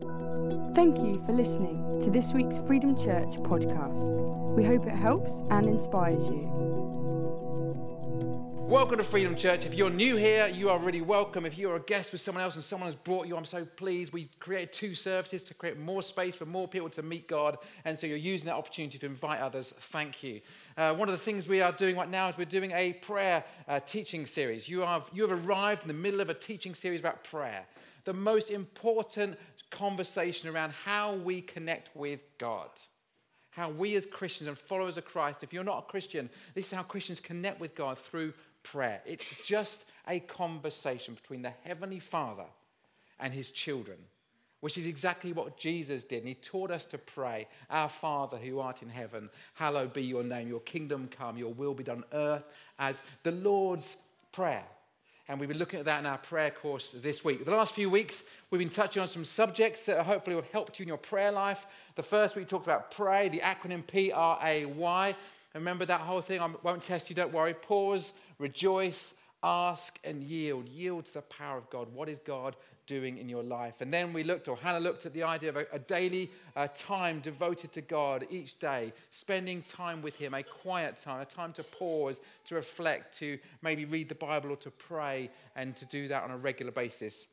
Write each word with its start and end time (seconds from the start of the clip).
Thank 0.00 0.98
you 0.98 1.20
for 1.26 1.32
listening 1.32 1.98
to 2.02 2.08
this 2.08 2.32
week's 2.32 2.60
Freedom 2.60 2.96
Church 2.96 3.30
podcast. 3.40 4.14
We 4.54 4.64
hope 4.64 4.86
it 4.86 4.94
helps 4.94 5.42
and 5.50 5.66
inspires 5.66 6.24
you. 6.28 6.48
Welcome 8.68 8.98
to 8.98 9.02
Freedom 9.02 9.34
Church. 9.34 9.66
If 9.66 9.74
you're 9.74 9.90
new 9.90 10.14
here, 10.14 10.46
you 10.46 10.70
are 10.70 10.78
really 10.78 11.00
welcome. 11.00 11.44
If 11.44 11.58
you're 11.58 11.74
a 11.74 11.80
guest 11.80 12.12
with 12.12 12.20
someone 12.20 12.44
else 12.44 12.54
and 12.54 12.62
someone 12.62 12.86
has 12.86 12.94
brought 12.94 13.26
you, 13.26 13.36
I'm 13.36 13.44
so 13.44 13.64
pleased. 13.64 14.12
We 14.12 14.28
created 14.38 14.72
two 14.72 14.94
services 14.94 15.42
to 15.44 15.54
create 15.54 15.80
more 15.80 16.02
space 16.02 16.36
for 16.36 16.46
more 16.46 16.68
people 16.68 16.90
to 16.90 17.02
meet 17.02 17.26
God. 17.26 17.58
And 17.84 17.98
so 17.98 18.06
you're 18.06 18.18
using 18.18 18.46
that 18.46 18.54
opportunity 18.54 18.98
to 18.98 19.06
invite 19.06 19.40
others. 19.40 19.74
Thank 19.76 20.22
you. 20.22 20.42
Uh, 20.76 20.94
one 20.94 21.08
of 21.08 21.12
the 21.12 21.24
things 21.24 21.48
we 21.48 21.60
are 21.60 21.72
doing 21.72 21.96
right 21.96 22.08
now 22.08 22.28
is 22.28 22.38
we're 22.38 22.44
doing 22.44 22.70
a 22.70 22.92
prayer 22.92 23.42
uh, 23.66 23.80
teaching 23.80 24.26
series. 24.26 24.68
You 24.68 24.86
you 25.12 25.26
have 25.26 25.48
arrived 25.48 25.82
in 25.82 25.88
the 25.88 25.94
middle 25.94 26.20
of 26.20 26.30
a 26.30 26.34
teaching 26.34 26.76
series 26.76 27.00
about 27.00 27.24
prayer, 27.24 27.66
the 28.04 28.12
most 28.12 28.52
important 28.52 29.36
conversation 29.70 30.48
around 30.48 30.72
how 30.72 31.14
we 31.14 31.40
connect 31.40 31.94
with 31.96 32.20
God 32.38 32.70
how 33.58 33.68
we 33.68 33.96
as 33.96 34.06
Christians 34.06 34.46
and 34.46 34.56
followers 34.56 34.96
of 34.96 35.04
Christ, 35.04 35.42
if 35.42 35.52
you're 35.52 35.64
not 35.64 35.80
a 35.80 35.90
Christian, 35.90 36.30
this 36.54 36.66
is 36.66 36.72
how 36.72 36.84
Christians 36.84 37.18
connect 37.18 37.60
with 37.60 37.74
God 37.74 37.98
through 37.98 38.32
prayer. 38.62 39.02
It's 39.04 39.42
just 39.44 39.84
a 40.06 40.20
conversation 40.20 41.14
between 41.14 41.42
the 41.42 41.52
Heavenly 41.64 41.98
Father 41.98 42.44
and 43.18 43.34
his 43.34 43.50
children, 43.50 43.98
which 44.60 44.78
is 44.78 44.86
exactly 44.86 45.32
what 45.32 45.58
Jesus 45.58 46.04
did. 46.04 46.20
And 46.20 46.28
he 46.28 46.34
taught 46.34 46.70
us 46.70 46.84
to 46.86 46.98
pray, 46.98 47.48
Our 47.68 47.88
Father 47.88 48.36
who 48.36 48.60
art 48.60 48.82
in 48.82 48.88
heaven, 48.88 49.28
hallowed 49.54 49.92
be 49.92 50.02
your 50.02 50.22
name, 50.22 50.46
your 50.46 50.60
kingdom 50.60 51.08
come, 51.10 51.36
your 51.36 51.52
will 51.52 51.74
be 51.74 51.84
done 51.84 52.04
on 52.12 52.18
earth 52.18 52.44
as 52.78 53.02
the 53.24 53.32
Lord's 53.32 53.96
Prayer. 54.30 54.66
And 55.28 55.38
we've 55.38 55.48
been 55.48 55.58
looking 55.58 55.78
at 55.78 55.84
that 55.84 56.00
in 56.00 56.06
our 56.06 56.16
prayer 56.16 56.50
course 56.50 56.94
this 57.02 57.22
week. 57.22 57.44
The 57.44 57.50
last 57.50 57.74
few 57.74 57.90
weeks, 57.90 58.24
we've 58.50 58.58
been 58.58 58.70
touching 58.70 59.02
on 59.02 59.08
some 59.08 59.26
subjects 59.26 59.82
that 59.82 60.06
hopefully 60.06 60.34
will 60.34 60.44
help 60.52 60.78
you 60.78 60.84
in 60.84 60.88
your 60.88 60.96
prayer 60.96 61.30
life. 61.30 61.66
The 61.96 62.02
first 62.02 62.34
week, 62.34 62.46
we 62.46 62.48
talked 62.48 62.66
about 62.66 62.90
pray, 62.90 63.28
the 63.28 63.40
acronym 63.40 63.86
P 63.86 64.10
R 64.10 64.38
A 64.42 64.64
Y. 64.64 65.16
Remember 65.54 65.84
that 65.84 66.00
whole 66.00 66.22
thing? 66.22 66.40
I 66.40 66.48
won't 66.62 66.82
test 66.82 67.10
you, 67.10 67.16
don't 67.16 67.32
worry. 67.32 67.52
Pause, 67.52 68.14
rejoice, 68.38 69.14
ask, 69.42 69.98
and 70.02 70.22
yield. 70.22 70.66
Yield 70.68 71.04
to 71.06 71.14
the 71.14 71.22
power 71.22 71.58
of 71.58 71.68
God. 71.68 71.92
What 71.92 72.08
is 72.08 72.20
God 72.20 72.56
doing 72.88 73.18
in 73.18 73.28
your 73.28 73.44
life? 73.44 73.80
And 73.80 73.94
then 73.94 74.12
we 74.12 74.24
looked, 74.24 74.48
or 74.48 74.56
Hannah 74.56 74.80
looked 74.80 75.06
at 75.06 75.12
the 75.12 75.22
idea 75.22 75.50
of 75.50 75.56
a, 75.56 75.66
a 75.70 75.78
daily 75.78 76.28
uh, 76.56 76.66
time 76.76 77.20
devoted 77.20 77.72
to 77.74 77.80
God 77.80 78.26
each 78.30 78.58
day, 78.58 78.92
spending 79.10 79.62
time 79.62 80.02
with 80.02 80.16
Him, 80.16 80.34
a 80.34 80.42
quiet 80.42 81.00
time, 81.00 81.20
a 81.20 81.24
time 81.24 81.52
to 81.52 81.62
pause, 81.62 82.20
to 82.46 82.56
reflect, 82.56 83.16
to 83.18 83.38
maybe 83.62 83.84
read 83.84 84.08
the 84.08 84.16
Bible 84.16 84.50
or 84.50 84.56
to 84.56 84.72
pray, 84.72 85.30
and 85.54 85.76
to 85.76 85.84
do 85.84 86.08
that 86.08 86.24
on 86.24 86.32
a 86.32 86.36
regular 86.36 86.72
basis. 86.72 87.26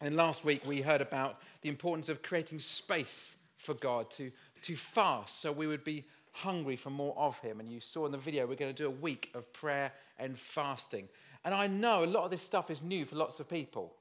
And 0.00 0.16
last 0.16 0.44
week 0.44 0.64
we 0.64 0.80
heard 0.80 1.02
about 1.02 1.40
the 1.60 1.68
importance 1.68 2.08
of 2.08 2.22
creating 2.22 2.58
space 2.60 3.36
for 3.58 3.74
God 3.74 4.10
to, 4.12 4.30
to 4.62 4.76
fast 4.76 5.40
so 5.40 5.52
we 5.52 5.66
would 5.66 5.84
be 5.84 6.04
hungry 6.32 6.76
for 6.76 6.90
more 6.90 7.16
of 7.16 7.38
Him. 7.40 7.60
And 7.60 7.68
you 7.68 7.80
saw 7.80 8.06
in 8.06 8.12
the 8.12 8.18
video, 8.18 8.46
we're 8.46 8.56
going 8.56 8.74
to 8.74 8.82
do 8.82 8.88
a 8.88 8.90
week 8.90 9.30
of 9.34 9.52
prayer 9.52 9.92
and 10.18 10.38
fasting. 10.38 11.08
And 11.44 11.54
I 11.54 11.66
know 11.66 12.04
a 12.04 12.06
lot 12.06 12.24
of 12.24 12.30
this 12.30 12.42
stuff 12.42 12.70
is 12.70 12.82
new 12.82 13.04
for 13.04 13.16
lots 13.16 13.38
of 13.40 13.48
people. 13.48 13.92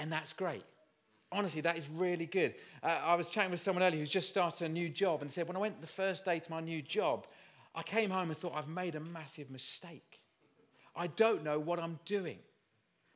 And 0.00 0.10
that's 0.10 0.32
great. 0.32 0.64
Honestly, 1.30 1.60
that 1.60 1.76
is 1.78 1.86
really 1.88 2.24
good. 2.24 2.54
Uh, 2.82 2.98
I 3.04 3.14
was 3.14 3.28
chatting 3.28 3.50
with 3.50 3.60
someone 3.60 3.84
earlier 3.84 4.00
who's 4.00 4.10
just 4.10 4.30
started 4.30 4.64
a 4.64 4.68
new 4.68 4.88
job 4.88 5.20
and 5.20 5.30
said, 5.30 5.46
When 5.46 5.56
I 5.56 5.60
went 5.60 5.80
the 5.80 5.86
first 5.86 6.24
day 6.24 6.40
to 6.40 6.50
my 6.50 6.60
new 6.60 6.80
job, 6.80 7.26
I 7.74 7.82
came 7.82 8.10
home 8.10 8.30
and 8.30 8.38
thought, 8.38 8.54
I've 8.56 8.66
made 8.66 8.94
a 8.94 9.00
massive 9.00 9.50
mistake. 9.50 10.22
I 10.96 11.06
don't 11.06 11.44
know 11.44 11.60
what 11.60 11.78
I'm 11.78 12.00
doing. 12.06 12.38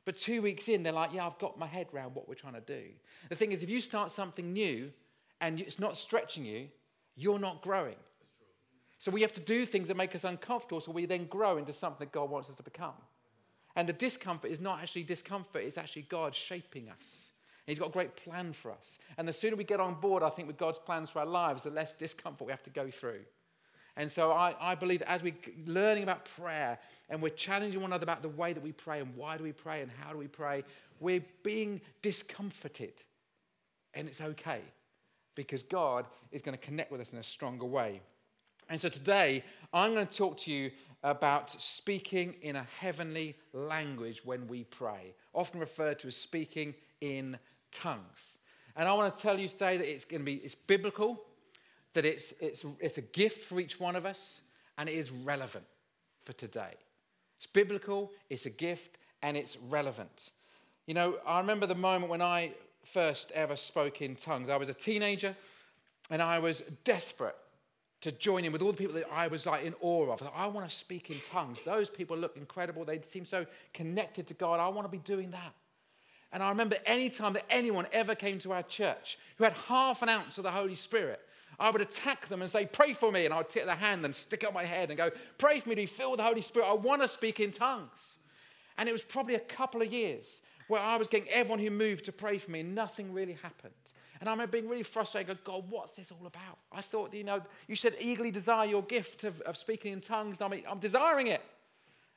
But 0.05 0.17
two 0.17 0.43
weeks 0.43 0.69
in, 0.69 0.83
they're 0.83 0.93
like, 0.93 1.11
Yeah, 1.11 1.25
I've 1.25 1.39
got 1.39 1.57
my 1.57 1.65
head 1.65 1.87
around 1.93 2.13
what 2.13 2.29
we're 2.29 2.35
trying 2.35 2.53
to 2.53 2.61
do. 2.61 2.83
The 3.29 3.35
thing 3.35 3.51
is, 3.51 3.63
if 3.63 3.69
you 3.69 3.81
start 3.81 4.11
something 4.11 4.53
new 4.53 4.93
and 5.41 5.59
it's 5.59 5.79
not 5.79 5.97
stretching 5.97 6.45
you, 6.45 6.67
you're 7.15 7.39
not 7.39 7.63
growing. 7.63 7.97
So 8.99 9.09
we 9.09 9.23
have 9.23 9.33
to 9.33 9.41
do 9.41 9.65
things 9.65 9.87
that 9.87 9.97
make 9.97 10.13
us 10.15 10.23
uncomfortable 10.23 10.81
so 10.81 10.91
we 10.91 11.07
then 11.07 11.25
grow 11.25 11.57
into 11.57 11.73
something 11.73 12.05
that 12.05 12.11
God 12.11 12.29
wants 12.29 12.49
us 12.49 12.55
to 12.57 12.63
become. 12.63 12.93
And 13.75 13.89
the 13.89 13.93
discomfort 13.93 14.51
is 14.51 14.61
not 14.61 14.81
actually 14.81 15.03
discomfort, 15.03 15.63
it's 15.63 15.77
actually 15.77 16.03
God 16.03 16.33
shaping 16.33 16.89
us. 16.89 17.33
He's 17.67 17.79
got 17.79 17.89
a 17.89 17.91
great 17.91 18.15
plan 18.15 18.53
for 18.53 18.71
us. 18.71 18.99
And 19.17 19.27
the 19.27 19.33
sooner 19.33 19.55
we 19.55 19.63
get 19.63 19.79
on 19.79 19.95
board, 19.95 20.21
I 20.21 20.29
think, 20.29 20.47
with 20.47 20.57
God's 20.57 20.77
plans 20.77 21.09
for 21.09 21.19
our 21.19 21.25
lives, 21.25 21.63
the 21.63 21.71
less 21.71 21.93
discomfort 21.93 22.45
we 22.45 22.51
have 22.51 22.63
to 22.63 22.69
go 22.69 22.89
through. 22.89 23.21
And 23.97 24.11
so 24.11 24.31
I, 24.31 24.55
I 24.59 24.75
believe 24.75 24.99
that 24.99 25.09
as 25.09 25.23
we're 25.23 25.35
learning 25.65 26.03
about 26.03 26.25
prayer 26.25 26.77
and 27.09 27.21
we're 27.21 27.29
challenging 27.29 27.81
one 27.81 27.91
another 27.91 28.03
about 28.03 28.21
the 28.21 28.29
way 28.29 28.53
that 28.53 28.61
we 28.61 28.71
pray 28.71 28.99
and 28.99 29.15
why 29.15 29.37
do 29.37 29.43
we 29.43 29.53
pray 29.53 29.81
and 29.81 29.89
how 30.01 30.11
do 30.11 30.17
we 30.17 30.27
pray, 30.27 30.63
we're 30.99 31.23
being 31.43 31.81
discomforted. 32.01 32.93
And 33.93 34.07
it's 34.07 34.21
okay 34.21 34.61
because 35.33 35.63
God 35.63 36.05
is 36.31 36.41
going 36.41 36.57
to 36.57 36.63
connect 36.63 36.91
with 36.91 37.01
us 37.01 37.13
in 37.13 37.17
a 37.17 37.23
stronger 37.23 37.65
way. 37.65 38.01
And 38.69 38.81
so 38.81 38.89
today, 38.89 39.43
I'm 39.73 39.93
going 39.93 40.07
to 40.07 40.13
talk 40.13 40.37
to 40.39 40.51
you 40.51 40.71
about 41.05 41.51
speaking 41.61 42.33
in 42.41 42.55
a 42.55 42.65
heavenly 42.79 43.35
language 43.53 44.25
when 44.25 44.47
we 44.47 44.63
pray, 44.63 45.13
often 45.33 45.59
referred 45.59 45.99
to 45.99 46.07
as 46.07 46.17
speaking 46.17 46.73
in 46.99 47.37
tongues. 47.71 48.39
And 48.75 48.89
I 48.89 48.93
want 48.93 49.15
to 49.15 49.21
tell 49.21 49.39
you 49.39 49.47
today 49.47 49.77
that 49.77 49.87
it's 49.87 50.03
going 50.03 50.21
to 50.21 50.25
be 50.25 50.37
it's 50.37 50.55
biblical, 50.55 51.21
that 51.93 52.05
it's, 52.05 52.33
it's, 52.41 52.65
it's 52.79 52.97
a 52.97 53.03
gift 53.03 53.43
for 53.43 53.59
each 53.59 53.79
one 53.79 53.95
of 53.95 54.03
us, 54.05 54.41
and 54.79 54.89
it 54.89 54.95
is 54.95 55.11
relevant 55.11 55.65
for 56.25 56.33
today. 56.33 56.73
It's 57.37 57.45
biblical, 57.45 58.11
it's 58.31 58.47
a 58.47 58.49
gift, 58.49 58.97
and 59.21 59.37
it's 59.37 59.57
relevant. 59.69 60.31
You 60.87 60.95
know, 60.95 61.19
I 61.25 61.39
remember 61.39 61.67
the 61.67 61.75
moment 61.75 62.09
when 62.09 62.23
I 62.23 62.53
first 62.83 63.31
ever 63.33 63.55
spoke 63.55 64.01
in 64.01 64.15
tongues. 64.15 64.49
I 64.49 64.57
was 64.57 64.69
a 64.69 64.73
teenager 64.73 65.35
and 66.09 66.21
I 66.21 66.39
was 66.39 66.61
desperate 66.83 67.35
to 68.01 68.11
join 68.11 68.45
in 68.45 68.51
with 68.51 68.61
all 68.61 68.71
the 68.71 68.77
people 68.77 68.95
that 68.95 69.05
I 69.11 69.27
was 69.27 69.45
like 69.45 69.63
in 69.63 69.73
awe 69.81 70.11
of. 70.11 70.21
I, 70.21 70.43
I 70.43 70.47
want 70.47 70.67
to 70.69 70.75
speak 70.75 71.09
in 71.09 71.17
tongues. 71.25 71.59
Those 71.65 71.89
people 71.89 72.17
look 72.17 72.37
incredible. 72.37 72.85
They 72.85 73.01
seem 73.01 73.25
so 73.25 73.45
connected 73.73 74.27
to 74.27 74.33
God. 74.33 74.59
I 74.59 74.67
want 74.67 74.85
to 74.85 74.91
be 74.91 74.99
doing 74.99 75.31
that. 75.31 75.53
And 76.31 76.43
I 76.43 76.49
remember 76.49 76.75
any 76.85 77.09
time 77.09 77.33
that 77.33 77.45
anyone 77.49 77.87
ever 77.93 78.13
came 78.13 78.39
to 78.39 78.51
our 78.51 78.63
church 78.63 79.17
who 79.37 79.43
had 79.43 79.53
half 79.53 80.01
an 80.01 80.09
ounce 80.09 80.37
of 80.37 80.43
the 80.43 80.51
Holy 80.51 80.75
Spirit, 80.75 81.21
I 81.59 81.69
would 81.69 81.81
attack 81.81 82.27
them 82.27 82.41
and 82.41 82.51
say, 82.51 82.65
Pray 82.65 82.93
for 82.93 83.11
me. 83.11 83.25
And 83.25 83.33
I 83.33 83.37
would 83.37 83.49
take 83.49 83.65
their 83.65 83.75
hand 83.75 84.03
and 84.03 84.15
stick 84.15 84.45
on 84.45 84.53
my 84.53 84.65
head 84.65 84.89
and 84.89 84.97
go, 84.97 85.09
Pray 85.37 85.59
for 85.59 85.69
me 85.69 85.75
to 85.75 85.81
be 85.81 85.85
filled 85.85 86.11
with 86.11 86.17
the 86.19 86.25
Holy 86.25 86.41
Spirit. 86.41 86.67
I 86.67 86.73
want 86.73 87.01
to 87.01 87.07
speak 87.07 87.39
in 87.39 87.51
tongues. 87.51 88.17
And 88.77 88.89
it 88.89 88.91
was 88.91 89.03
probably 89.03 89.35
a 89.35 89.39
couple 89.39 89.81
of 89.81 89.93
years 89.93 90.41
where 90.67 90.81
I 90.81 90.97
was 90.97 91.07
getting 91.07 91.29
everyone 91.29 91.59
who 91.59 91.69
moved 91.69 92.05
to 92.05 92.11
pray 92.11 92.37
for 92.37 92.51
me, 92.51 92.61
and 92.61 92.75
nothing 92.75 93.13
really 93.13 93.37
happened. 93.41 93.73
And 94.25 94.31
I 94.31 94.33
remember 94.33 94.53
being 94.53 94.67
really 94.67 94.81
frustrated, 94.81 95.27
going, 95.43 95.61
God, 95.61 95.69
what's 95.69 95.97
this 95.97 96.11
all 96.11 96.25
about? 96.25 96.57
I 96.71 96.81
thought, 96.81 97.13
you 97.13 97.23
know, 97.23 97.43
you 97.67 97.75
should 97.75 97.95
eagerly 97.99 98.31
desire 98.31 98.65
your 98.65 98.81
gift 98.81 99.23
of, 99.23 99.39
of 99.41 99.55
speaking 99.55 99.93
in 99.93 100.01
tongues. 100.01 100.41
And 100.41 100.51
I 100.51 100.55
mean, 100.55 100.65
I'm 100.67 100.79
desiring 100.79 101.27
it. 101.27 101.43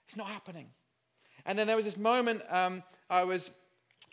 It's 0.07 0.17
not 0.17 0.29
happening. 0.29 0.69
And 1.45 1.59
then 1.59 1.67
there 1.67 1.77
was 1.77 1.85
this 1.85 1.99
moment 1.99 2.41
um, 2.49 2.83
I, 3.11 3.25
was, 3.25 3.51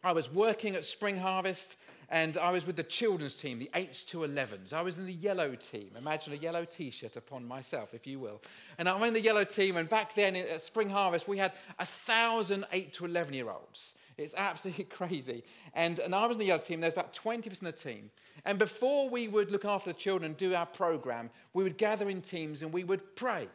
I 0.04 0.12
was 0.12 0.30
working 0.30 0.76
at 0.76 0.84
Spring 0.84 1.16
Harvest, 1.16 1.78
and 2.10 2.38
I 2.38 2.52
was 2.52 2.66
with 2.66 2.76
the 2.76 2.84
children's 2.84 3.34
team, 3.34 3.60
the 3.60 3.70
8s 3.74 4.06
to 4.08 4.20
11s. 4.20 4.74
I 4.74 4.82
was 4.82 4.98
in 4.98 5.06
the 5.06 5.14
yellow 5.14 5.56
team. 5.56 5.92
Imagine 5.98 6.34
a 6.34 6.38
yellow 6.38 6.66
t 6.66 6.90
shirt 6.90 7.16
upon 7.16 7.48
myself, 7.48 7.94
if 7.94 8.06
you 8.06 8.20
will. 8.20 8.42
And 8.78 8.88
I'm 8.88 9.02
in 9.04 9.14
the 9.14 9.22
yellow 9.22 9.44
team, 9.44 9.78
and 9.78 9.90
back 9.90 10.16
then 10.16 10.36
at 10.36 10.62
Spring 10.62 10.90
Harvest, 10.90 11.28
we 11.28 11.38
had 11.38 11.54
a 11.80 11.86
thousand 11.86 12.66
8 12.72 12.94
to 12.96 13.06
11 13.06 13.34
year 13.34 13.50
olds. 13.50 13.96
It's 14.18 14.36
absolutely 14.36 14.84
crazy. 15.00 15.44
And, 15.74 16.00
and 16.00 16.16
I 16.16 16.26
was 16.26 16.36
in 16.36 16.40
the 16.40 16.46
yellow 16.46 16.62
team, 16.62 16.82
there's 16.82 16.94
about 16.94 17.14
20 17.14 17.50
of 17.50 17.60
the 17.60 17.72
team. 17.72 18.12
And 18.46 18.60
before 18.60 19.10
we 19.10 19.28
would 19.28 19.52
look 19.52 19.66
after 19.66 19.92
the 19.92 19.98
children 19.98 20.32
and 20.32 20.38
do 20.38 20.54
our 20.54 20.66
program, 20.66 21.30
we 21.54 21.64
would 21.64 21.78
gather 21.78 22.10
in 22.10 22.22
teams 22.22 22.62
and 22.62 22.72
we 22.72 22.84
would 22.84 23.16
pray. 23.16 23.48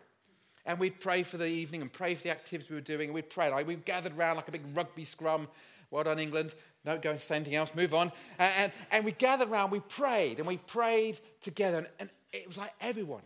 And 0.67 0.79
we'd 0.79 1.01
pray 1.01 1.23
for 1.23 1.39
the 1.39 1.47
evening 1.47 1.81
and 1.81 1.93
pray 1.93 2.15
for 2.15 2.25
the 2.25 2.31
activities 2.31 2.71
we 2.71 2.77
were 2.77 2.83
doing. 2.83 3.09
And 3.09 3.15
we'd 3.15 3.31
pray. 3.31 3.51
Like 3.51 3.67
we 3.67 3.77
gathered 3.77 4.17
around 4.17 4.37
like 4.37 4.49
a 4.49 4.53
big 4.53 4.65
rugby 4.75 5.05
scrum. 5.05 5.49
Well 5.91 6.05
done, 6.05 6.19
England. 6.19 6.55
Don't 6.85 7.03
go 7.03 7.17
say 7.17 7.37
anything 7.37 7.57
else. 7.57 7.75
Move 7.75 7.95
on. 7.95 8.13
And, 8.39 8.53
and, 8.59 8.73
and 8.93 9.05
we 9.05 9.13
gathered 9.13 9.49
around, 9.49 9.71
we 9.71 9.81
prayed, 9.81 10.39
and 10.39 10.47
we 10.47 10.57
prayed 10.59 11.19
together. 11.41 11.79
And, 11.79 11.89
and 11.99 12.11
it 12.33 12.47
was 12.47 12.57
like 12.57 12.73
everyone 12.81 13.23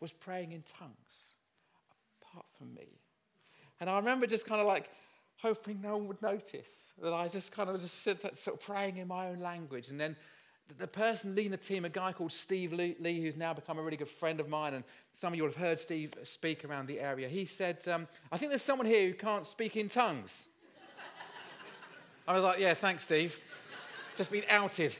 was 0.00 0.12
praying 0.12 0.52
in 0.52 0.62
tongues, 0.62 1.34
apart 2.22 2.46
from 2.58 2.74
me. 2.74 2.88
And 3.80 3.90
I 3.90 3.96
remember 3.98 4.26
just 4.26 4.46
kind 4.46 4.60
of 4.60 4.66
like 4.66 4.90
hoping 5.38 5.80
no 5.82 5.98
one 5.98 6.08
would 6.08 6.22
notice 6.22 6.94
that 7.02 7.12
I 7.12 7.28
just 7.28 7.52
kind 7.52 7.68
of 7.68 7.80
just 7.80 8.02
sort 8.02 8.24
of 8.24 8.60
praying 8.60 8.96
in 8.96 9.08
my 9.08 9.28
own 9.28 9.38
language. 9.38 9.88
And 9.88 10.00
then 10.00 10.16
the 10.78 10.86
person 10.86 11.34
leading 11.34 11.52
the 11.52 11.58
team, 11.58 11.84
a 11.84 11.88
guy 11.88 12.12
called 12.12 12.32
Steve 12.32 12.72
Lee, 12.72 13.20
who's 13.20 13.36
now 13.36 13.52
become 13.52 13.78
a 13.78 13.82
really 13.82 13.96
good 13.96 14.08
friend 14.08 14.40
of 14.40 14.48
mine, 14.48 14.74
and 14.74 14.84
some 15.12 15.32
of 15.32 15.36
you 15.36 15.44
will 15.44 15.50
have 15.50 15.60
heard 15.60 15.78
Steve 15.78 16.14
speak 16.24 16.64
around 16.64 16.86
the 16.86 16.98
area. 16.98 17.28
He 17.28 17.44
said, 17.44 17.86
um, 17.88 18.08
I 18.32 18.38
think 18.38 18.50
there's 18.50 18.62
someone 18.62 18.86
here 18.86 19.06
who 19.06 19.14
can't 19.14 19.46
speak 19.46 19.76
in 19.76 19.88
tongues. 19.88 20.48
I 22.28 22.34
was 22.34 22.42
like, 22.42 22.58
yeah, 22.58 22.74
thanks, 22.74 23.04
Steve. 23.04 23.40
Just 24.16 24.32
been 24.32 24.44
outed. 24.50 24.96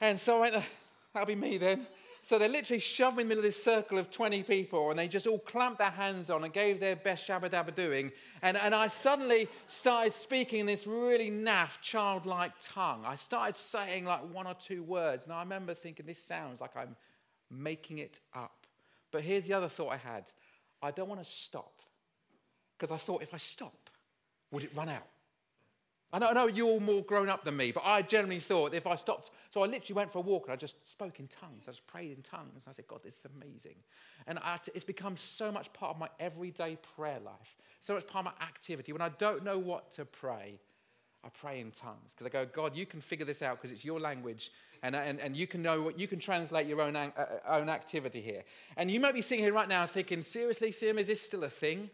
And 0.00 0.18
so 0.18 0.38
I 0.38 0.40
went, 0.40 0.64
that'll 1.12 1.26
be 1.26 1.34
me 1.34 1.58
then. 1.58 1.86
So 2.22 2.38
they 2.38 2.48
literally 2.48 2.80
shoved 2.80 3.16
me 3.16 3.22
in 3.22 3.28
the 3.28 3.34
middle 3.36 3.44
of 3.44 3.44
this 3.44 3.62
circle 3.62 3.98
of 3.98 4.10
20 4.10 4.42
people 4.42 4.90
and 4.90 4.98
they 4.98 5.06
just 5.06 5.28
all 5.28 5.38
clamped 5.38 5.78
their 5.78 5.90
hands 5.90 6.28
on 6.28 6.42
and 6.42 6.52
gave 6.52 6.80
their 6.80 6.96
best 6.96 7.26
shabba 7.28 7.48
dabba 7.48 7.72
doing. 7.72 8.10
And, 8.42 8.56
and 8.56 8.74
I 8.74 8.88
suddenly 8.88 9.48
started 9.68 10.12
speaking 10.12 10.60
in 10.60 10.66
this 10.66 10.88
really 10.88 11.30
naff, 11.30 11.80
childlike 11.82 12.52
tongue. 12.60 13.04
I 13.06 13.14
started 13.14 13.54
saying 13.54 14.06
like 14.06 14.22
one 14.34 14.46
or 14.46 14.54
two 14.54 14.82
words. 14.82 15.24
And 15.24 15.32
I 15.32 15.40
remember 15.40 15.72
thinking, 15.72 16.04
this 16.04 16.18
sounds 16.22 16.60
like 16.60 16.76
I'm 16.76 16.96
making 17.48 17.98
it 17.98 18.18
up. 18.34 18.66
But 19.12 19.22
here's 19.22 19.46
the 19.46 19.52
other 19.52 19.68
thought 19.68 19.92
I 19.92 19.96
had 19.96 20.30
I 20.82 20.90
don't 20.90 21.08
want 21.08 21.22
to 21.22 21.30
stop. 21.30 21.80
Because 22.76 22.92
I 22.92 22.96
thought 22.98 23.22
if 23.22 23.32
I 23.32 23.38
stop, 23.38 23.88
would 24.50 24.64
it 24.64 24.70
run 24.74 24.88
out? 24.88 25.06
I 26.12 26.18
know, 26.20 26.28
I 26.28 26.32
know 26.32 26.46
you're 26.46 26.68
all 26.68 26.80
more 26.80 27.02
grown 27.02 27.28
up 27.28 27.44
than 27.44 27.56
me, 27.56 27.72
but 27.72 27.82
I 27.84 28.00
generally 28.02 28.38
thought 28.38 28.74
if 28.74 28.86
I 28.86 28.94
stopped, 28.94 29.30
so 29.52 29.62
I 29.62 29.66
literally 29.66 29.96
went 29.96 30.12
for 30.12 30.18
a 30.18 30.22
walk 30.22 30.44
and 30.44 30.52
I 30.52 30.56
just 30.56 30.88
spoke 30.88 31.18
in 31.18 31.26
tongues. 31.26 31.64
I 31.66 31.72
just 31.72 31.86
prayed 31.86 32.16
in 32.16 32.22
tongues. 32.22 32.66
I 32.68 32.72
said, 32.72 32.86
God, 32.86 33.00
this 33.02 33.18
is 33.18 33.26
amazing. 33.36 33.74
And 34.26 34.38
I, 34.38 34.58
it's 34.74 34.84
become 34.84 35.16
so 35.16 35.50
much 35.50 35.72
part 35.72 35.94
of 35.94 35.98
my 35.98 36.08
everyday 36.20 36.78
prayer 36.96 37.18
life, 37.24 37.56
so 37.80 37.94
much 37.94 38.06
part 38.06 38.24
of 38.24 38.32
my 38.32 38.46
activity. 38.46 38.92
When 38.92 39.02
I 39.02 39.08
don't 39.10 39.42
know 39.44 39.58
what 39.58 39.90
to 39.92 40.04
pray, 40.04 40.60
I 41.24 41.28
pray 41.28 41.60
in 41.60 41.72
tongues 41.72 42.12
because 42.12 42.26
I 42.26 42.30
go, 42.30 42.46
God, 42.46 42.76
you 42.76 42.86
can 42.86 43.00
figure 43.00 43.26
this 43.26 43.42
out 43.42 43.60
because 43.60 43.72
it's 43.72 43.84
your 43.84 43.98
language 43.98 44.52
and, 44.84 44.94
and, 44.94 45.18
and 45.18 45.36
you 45.36 45.48
can 45.48 45.60
know 45.60 45.82
what 45.82 45.98
you 45.98 46.06
can 46.06 46.20
translate 46.20 46.68
your 46.68 46.80
own, 46.80 46.94
uh, 46.94 47.10
own 47.48 47.68
activity 47.68 48.20
here. 48.20 48.44
And 48.76 48.90
you 48.90 49.00
might 49.00 49.14
be 49.14 49.22
sitting 49.22 49.44
here 49.44 49.52
right 49.52 49.68
now 49.68 49.86
thinking, 49.86 50.22
seriously, 50.22 50.70
Sim, 50.70 50.98
is 50.98 51.08
this 51.08 51.20
still 51.20 51.42
a 51.42 51.50
thing? 51.50 51.90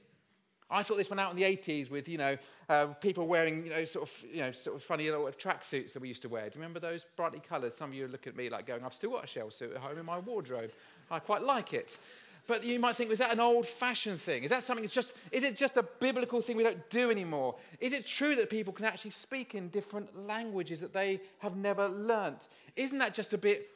I 0.72 0.82
thought 0.82 0.96
this 0.96 1.10
went 1.10 1.20
out 1.20 1.30
in 1.30 1.36
the 1.36 1.42
80s 1.42 1.90
with, 1.90 2.08
you 2.08 2.16
know, 2.16 2.38
uh, 2.68 2.86
people 2.86 3.26
wearing, 3.26 3.64
you 3.64 3.70
know, 3.70 3.84
sort 3.84 4.08
of, 4.08 4.24
you 4.32 4.40
know, 4.40 4.50
sort 4.52 4.74
of 4.74 4.82
funny 4.82 5.10
little 5.10 5.26
tracksuits 5.26 5.92
that 5.92 6.00
we 6.00 6.08
used 6.08 6.22
to 6.22 6.28
wear. 6.28 6.48
Do 6.48 6.58
you 6.58 6.62
remember 6.62 6.80
those 6.80 7.04
brightly 7.14 7.40
coloured? 7.40 7.74
Some 7.74 7.90
of 7.90 7.94
you 7.94 8.08
look 8.08 8.26
at 8.26 8.36
me 8.36 8.48
like 8.48 8.66
going, 8.66 8.82
I've 8.82 8.94
still 8.94 9.10
got 9.10 9.24
a 9.24 9.26
shell 9.26 9.50
suit 9.50 9.72
at 9.72 9.78
home 9.78 9.98
in 9.98 10.06
my 10.06 10.18
wardrobe. 10.18 10.70
I 11.10 11.18
quite 11.18 11.42
like 11.42 11.74
it. 11.74 11.98
But 12.46 12.64
you 12.64 12.78
might 12.80 12.96
think, 12.96 13.08
was 13.08 13.20
that 13.20 13.32
an 13.32 13.38
old 13.38 13.68
fashioned 13.68 14.20
thing? 14.20 14.42
Is 14.42 14.50
that 14.50 14.64
something 14.64 14.82
that's 14.82 14.94
just, 14.94 15.14
is 15.30 15.44
it 15.44 15.56
just 15.56 15.76
a 15.76 15.82
biblical 15.82 16.40
thing 16.40 16.56
we 16.56 16.64
don't 16.64 16.90
do 16.90 17.10
anymore? 17.10 17.54
Is 17.78 17.92
it 17.92 18.06
true 18.06 18.34
that 18.36 18.50
people 18.50 18.72
can 18.72 18.84
actually 18.84 19.12
speak 19.12 19.54
in 19.54 19.68
different 19.68 20.26
languages 20.26 20.80
that 20.80 20.92
they 20.92 21.20
have 21.38 21.56
never 21.56 21.88
learnt? 21.88 22.48
Isn't 22.74 22.98
that 22.98 23.14
just 23.14 23.32
a 23.32 23.38
bit 23.38 23.68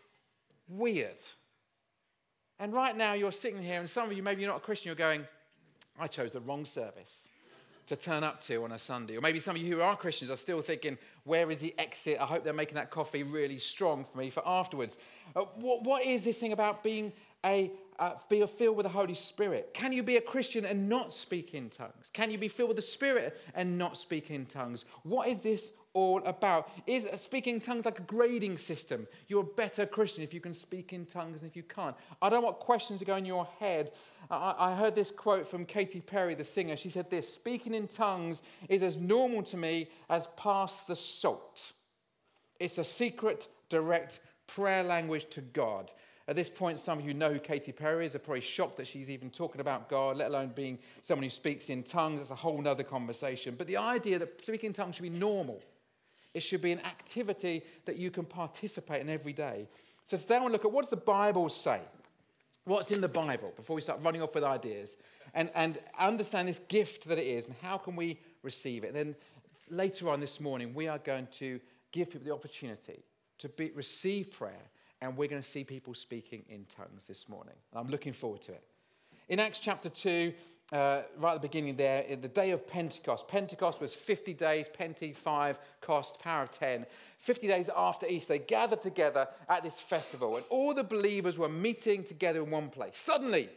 weird? 0.69 1.23
And 2.59 2.73
right 2.73 2.97
now 2.97 3.13
you're 3.13 3.33
sitting 3.33 3.63
here, 3.63 3.79
and 3.79 3.89
some 3.89 4.11
of 4.11 4.17
you, 4.17 4.23
maybe 4.23 4.41
you're 4.41 4.51
not 4.51 4.59
a 4.59 4.65
Christian, 4.65 4.89
you're 4.89 4.97
going, 4.97 5.27
I 5.99 6.07
chose 6.07 6.33
the 6.33 6.41
wrong 6.41 6.65
service 6.65 7.31
to 7.87 7.97
turn 7.97 8.25
up 8.25 8.41
to 8.43 8.65
on 8.65 8.73
a 8.73 8.79
Sunday. 8.79 9.17
Or 9.17 9.21
maybe 9.21 9.39
some 9.39 9.57
of 9.57 9.63
you 9.63 9.77
who 9.77 9.81
are 9.81 9.97
Christians 9.97 10.31
are 10.31 10.37
still 10.37 10.61
thinking, 10.61 10.99
where 11.25 11.51
is 11.51 11.61
the 11.61 11.75
exit? 11.79 12.19
I 12.21 12.27
hope 12.27 12.43
they're 12.43 12.53
making 12.53 12.75
that 12.75 12.91
coffee 12.91 13.23
really 13.23 13.59
strong 13.59 14.05
for 14.05 14.19
me 14.19 14.31
for 14.31 14.43
afterwards. 14.47 14.99
Uh, 15.35 15.43
what, 15.55 15.85
what 15.85 16.05
is 16.05 16.23
this 16.25 16.39
thing 16.39 16.53
about 16.53 16.83
being 16.83 17.13
a 17.45 17.71
uh, 17.99 18.13
be 18.29 18.45
filled 18.47 18.77
with 18.77 18.85
the 18.85 18.91
Holy 18.91 19.15
Spirit? 19.15 19.71
Can 19.75 19.93
you 19.93 20.03
be 20.03 20.17
a 20.17 20.21
Christian 20.21 20.65
and 20.65 20.89
not 20.89 21.13
speak 21.13 21.55
in 21.55 21.71
tongues? 21.71 22.11
Can 22.13 22.31
you 22.31 22.39
be 22.39 22.49
filled 22.49 22.69
with 22.69 22.77
the 22.77 22.83
Spirit 22.83 23.41
and 23.55 23.79
not 23.79 23.97
speak 23.97 24.31
in 24.31 24.47
tongues? 24.47 24.85
What 25.03 25.29
is 25.29 25.39
this 25.41 25.73
all 25.95 26.23
about? 26.25 26.71
Is 26.87 27.09
speaking 27.15 27.61
tongues 27.61 27.85
like 27.85 27.99
a 27.99 28.03
grading 28.03 28.59
system? 28.59 29.07
You're 29.29 29.43
a 29.43 29.45
better 29.45 29.87
Christian 29.87 30.23
if 30.23 30.35
you 30.35 30.41
can 30.41 30.55
speak 30.55 30.93
in 30.93 31.07
tongues 31.07 31.41
and 31.41 31.51
if 31.51 31.57
you 31.57 31.63
can't. 31.63 31.97
I 32.21 32.29
don't 32.29 32.45
want 32.45 32.59
questions 32.59 32.99
to 33.01 33.07
go 33.07 33.17
in 33.17 33.25
your 33.25 33.49
head. 33.59 33.93
I, 34.31 34.55
I 34.59 34.75
heard 34.75 34.95
this 34.95 35.11
quote 35.11 35.49
from 35.49 35.65
Katy 35.65 36.01
Perry, 36.01 36.35
the 36.35 36.45
singer. 36.45 36.77
She 36.77 36.91
said 36.91 37.11
this 37.11 37.33
Speaking 37.33 37.75
in 37.75 37.89
tongues 37.89 38.43
is 38.69 38.83
as 38.83 38.97
normal 38.97 39.43
to 39.45 39.57
me 39.57 39.89
as 40.11 40.29
pass 40.37 40.83
the 40.83 40.97
salt. 40.97 41.73
It's 42.61 42.79
a 42.79 42.85
secret, 42.85 43.49
direct 43.69 44.21
prayer 44.47 44.83
language 44.83 45.29
to 45.31 45.41
God. 45.41 45.91
At 46.28 46.34
this 46.34 46.49
point, 46.49 46.81
some 46.81 46.99
of 46.99 47.05
you 47.05 47.14
know 47.14 47.32
who 47.32 47.38
Katy 47.38 47.70
Perry 47.73 48.06
is 48.06 48.14
are 48.14 48.19
probably 48.19 48.40
shocked 48.40 48.78
that 48.78 48.88
she's 48.88 49.08
even 49.08 49.31
talking 49.31 49.61
about 49.61 49.88
God, 49.88 50.17
let 50.17 50.28
alone 50.28 50.52
being 50.55 50.78
someone 51.00 51.23
who 51.23 51.31
speaks 51.31 51.70
in 51.70 51.84
tongues. 51.84 52.19
That's 52.19 52.31
a 52.31 52.34
whole 52.34 52.67
other 52.67 52.82
conversation. 52.82 53.55
But 53.56 53.69
the 53.69 53.76
idea 53.76 54.19
that 54.19 54.44
speaking 54.44 54.69
in 54.69 54.73
tongues 54.73 54.96
should 54.96 55.02
be 55.02 55.11
normal 55.11 55.62
it 56.37 56.43
should 56.43 56.61
be 56.61 56.70
an 56.70 56.81
activity 56.81 57.62
that 57.87 57.96
you 57.96 58.11
can 58.11 58.26
participate 58.26 59.00
in 59.00 59.08
every 59.08 59.32
day. 59.32 59.67
So 60.05 60.19
today 60.19 60.37
I 60.37 60.40
want 60.40 60.50
to 60.50 60.52
look 60.52 60.67
at 60.67 60.70
what 60.70 60.82
does 60.82 60.90
the 60.90 60.96
Bible 60.96 61.49
say? 61.49 61.81
What's 62.64 62.90
in 62.90 63.00
the 63.00 63.08
Bible 63.08 63.55
before 63.56 63.75
we 63.75 63.81
start 63.81 64.00
running 64.02 64.20
off 64.20 64.34
with 64.34 64.44
ideas 64.44 64.99
and, 65.32 65.50
and 65.55 65.78
understand 65.99 66.46
this 66.46 66.58
gift 66.58 67.08
that 67.08 67.17
it 67.17 67.26
is 67.26 67.46
and 67.46 67.55
how 67.62 67.78
can 67.78 67.96
we 67.96 68.19
receive 68.43 68.84
it. 68.84 68.88
And 68.88 68.96
then 68.96 69.17
later 69.70 70.11
on 70.11 70.20
this 70.20 70.38
morning, 70.38 70.75
we 70.75 70.88
are 70.88 70.99
going 70.99 71.26
to 71.38 71.58
give 71.90 72.11
people 72.11 72.26
the 72.26 72.34
opportunity 72.34 73.02
to 73.38 73.49
be, 73.49 73.70
receive 73.75 74.31
prayer 74.31 74.69
and 75.01 75.17
we're 75.17 75.29
going 75.29 75.43
to 75.43 75.49
see 75.49 75.65
people 75.65 75.95
speaking 75.95 76.45
in 76.49 76.65
tongues 76.65 77.05
this 77.07 77.29
morning. 77.29 77.55
And 77.73 77.81
I'm 77.81 77.89
looking 77.89 78.13
forward 78.13 78.43
to 78.43 78.53
it. 78.53 78.65
In 79.29 79.41
Acts 79.41 79.59
chapter 79.59 79.89
2, 79.89 80.33
uh, 80.73 81.03
right 81.19 81.35
at 81.35 81.35
the 81.35 81.49
beginning 81.49 81.77
there, 81.77 82.01
in 82.03 82.21
the 82.21 82.29
day 82.29 82.51
of 82.51 82.67
Pentecost. 82.67 83.29
Pentecost 83.29 83.81
was 83.81 83.95
50 83.95 84.35
days, 84.35 84.69
Penti 84.69 85.15
5, 85.15 85.59
cost, 85.81 86.19
power 86.19 86.43
of 86.43 86.51
10. 86.51 86.87
50 87.19 87.47
days 87.47 87.71
after 87.75 88.07
Easter, 88.07 88.35
they 88.35 88.39
gathered 88.41 88.83
together 88.83 89.29
at 89.49 89.63
this 89.63 89.81
festival, 89.81 90.37
and 90.37 90.45
all 90.51 90.75
the 90.75 90.85
believers 90.85 91.39
were 91.39 91.49
meeting 91.49 92.03
together 92.03 92.43
in 92.43 92.51
one 92.51 92.69
place. 92.69 92.99
Suddenly, 92.99 93.49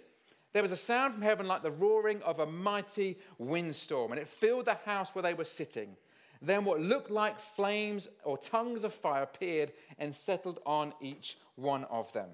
there 0.54 0.62
was 0.62 0.72
a 0.72 0.76
sound 0.76 1.14
from 1.14 1.24
heaven 1.24 1.48
like 1.48 1.64
the 1.64 1.72
roaring 1.72 2.22
of 2.24 2.40
a 2.40 2.46
mighty 2.46 3.18
windstorm, 3.38 4.12
and 4.12 4.22
it 4.22 4.28
filled 4.28 4.66
the 4.66 4.78
house 4.86 5.10
where 5.14 5.24
they 5.24 5.34
were 5.34 5.46
sitting. 5.46 5.96
Then 6.42 6.64
what 6.64 6.80
looked 6.80 7.12
like 7.12 7.40
flames 7.40 8.08
or 8.24 8.38
tongues 8.38 8.84
of 8.84 8.94
fire 8.94 9.24
appeared 9.24 9.74
and 9.98 10.16
settled 10.16 10.60
on 10.66 10.94
each 11.02 11.38
one 11.56 11.84
of 11.86 12.12
them. 12.14 12.30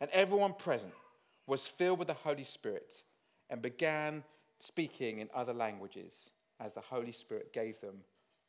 And 0.00 0.10
everyone 0.12 0.54
present 0.54 0.92
was 1.46 1.66
filled 1.66 1.98
with 1.98 2.08
the 2.08 2.14
Holy 2.14 2.44
Spirit 2.44 3.02
and 3.48 3.60
began 3.60 4.22
speaking 4.60 5.18
in 5.18 5.28
other 5.34 5.52
languages 5.52 6.30
as 6.60 6.74
the 6.74 6.80
Holy 6.80 7.12
Spirit 7.12 7.52
gave 7.52 7.80
them 7.80 7.96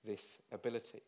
this 0.05 0.37
ability. 0.51 1.01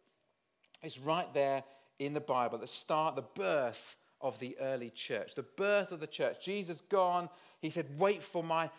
It's 0.82 1.00
right 1.00 1.32
there 1.34 1.64
in 2.00 2.14
the 2.14 2.20
Bible, 2.20 2.58
the 2.58 2.68
start, 2.68 3.16
the 3.16 3.22
birth 3.22 3.96
of 4.22 4.40
the 4.40 4.58
early 4.60 4.90
church, 4.90 5.36
the 5.36 5.44
birth 5.44 5.92
of 5.92 6.00
the 6.00 6.08
church. 6.08 6.44
Jesus 6.44 6.82
gone, 6.90 7.30
he 7.60 7.70
said, 7.70 7.86
Wait 7.98 8.24
for 8.24 8.44
my 8.44 8.70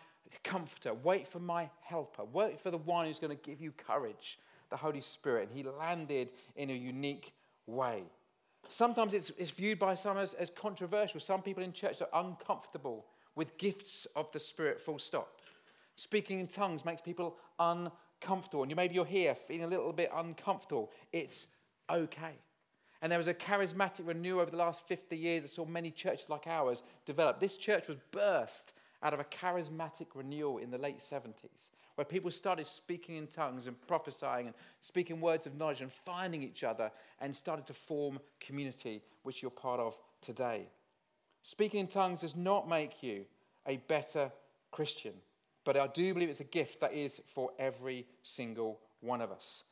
comforter, 0.43 0.95
wait 0.95 1.29
for 1.29 1.39
my 1.39 1.71
helper, 1.83 2.25
wait 2.25 2.61
for 2.61 2.71
the 2.71 2.79
one 2.79 3.07
who's 3.07 3.19
going 3.19 3.37
to 3.37 3.43
give 3.43 3.61
you 3.61 3.73
courage, 3.73 4.39
the 4.75 4.79
Holy 4.79 5.01
Spirit. 5.01 5.49
And 5.49 5.57
he 5.57 5.63
landed 5.63 6.31
in 6.57 6.69
a 6.69 6.73
unique 6.73 7.33
way. 7.65 8.03
Sometimes 8.69 9.15
it's, 9.15 9.31
it's 9.39 9.53
viewed 9.53 9.79
by 9.79 9.95
some 9.95 10.19
as, 10.19 10.35
as 10.35 10.51
controversial. 10.51 11.21
Some 11.21 11.43
people 11.43 11.63
in 11.63 11.73
church 11.73 12.03
are 12.03 12.25
uncomfortable 12.25 13.07
with 13.37 13.57
gifts 13.57 14.09
of 14.17 14.33
the 14.33 14.41
Spirit, 14.41 14.81
full 14.81 14.99
stop. 14.99 15.41
Speaking 15.95 16.41
in 16.41 16.49
tongues 16.49 16.85
makes 16.85 17.01
people 17.01 17.37
uncomfortable. 17.61 18.65
And 18.65 18.71
you, 18.71 18.75
maybe 18.75 18.97
you're 18.97 19.05
here 19.05 19.37
feeling 19.37 19.63
a 19.63 19.69
little 19.69 19.93
bit 19.93 20.11
uncomfortable. 20.13 20.91
It's 21.13 21.47
okay. 21.89 22.33
And 23.01 23.13
there 23.13 23.19
was 23.19 23.29
a 23.29 23.35
charismatic 23.35 24.09
renewal 24.09 24.41
over 24.41 24.51
the 24.51 24.57
last 24.57 24.89
50 24.89 25.17
years 25.17 25.43
that 25.43 25.51
saw 25.51 25.65
many 25.65 25.93
churches 25.93 26.29
like 26.29 26.49
ours 26.49 26.83
develop. 27.07 27.39
This 27.39 27.57
church 27.57 27.87
was 27.87 27.99
birthed 28.11 28.73
out 29.05 29.13
of 29.13 29.21
a 29.21 29.25
charismatic 29.25 30.07
renewal 30.15 30.59
in 30.59 30.71
the 30.71 30.79
late 30.79 30.99
70s, 30.99 31.71
where 31.95 32.07
people 32.07 32.31
started 32.31 32.67
speaking 32.67 33.17
in 33.17 33.27
tongues 33.27 33.67
and 33.67 33.81
prophesying 33.87 34.47
and 34.47 34.55
speaking 34.81 35.21
words 35.21 35.47
of 35.47 35.55
knowledge 35.57 35.83
and 35.83 35.93
finding 35.93 36.43
each 36.43 36.65
other 36.65 36.91
and 37.21 37.37
started 37.37 37.67
to 37.67 37.75
form 37.75 38.19
community, 38.41 39.03
which 39.23 39.43
you're 39.43 39.51
part 39.51 39.79
of 39.79 39.95
today. 40.23 40.67
Speaking 41.43 41.81
in 41.81 41.87
tongues 41.87 42.23
does 42.23 42.35
not 42.35 42.67
make 42.67 43.03
you 43.03 43.27
a 43.67 43.77
better 43.77 44.33
Christian, 44.73 45.13
but 45.65 45.77
I 45.77 45.87
do 45.87 46.15
believe 46.15 46.31
it's 46.31 46.41
a 46.41 46.45
gift 46.45 46.81
that 46.81 46.95
is 46.95 47.21
for 47.35 47.51
every 47.59 48.07
single 48.23 48.81
one 49.01 49.21
of 49.21 49.31
us. 49.31 49.65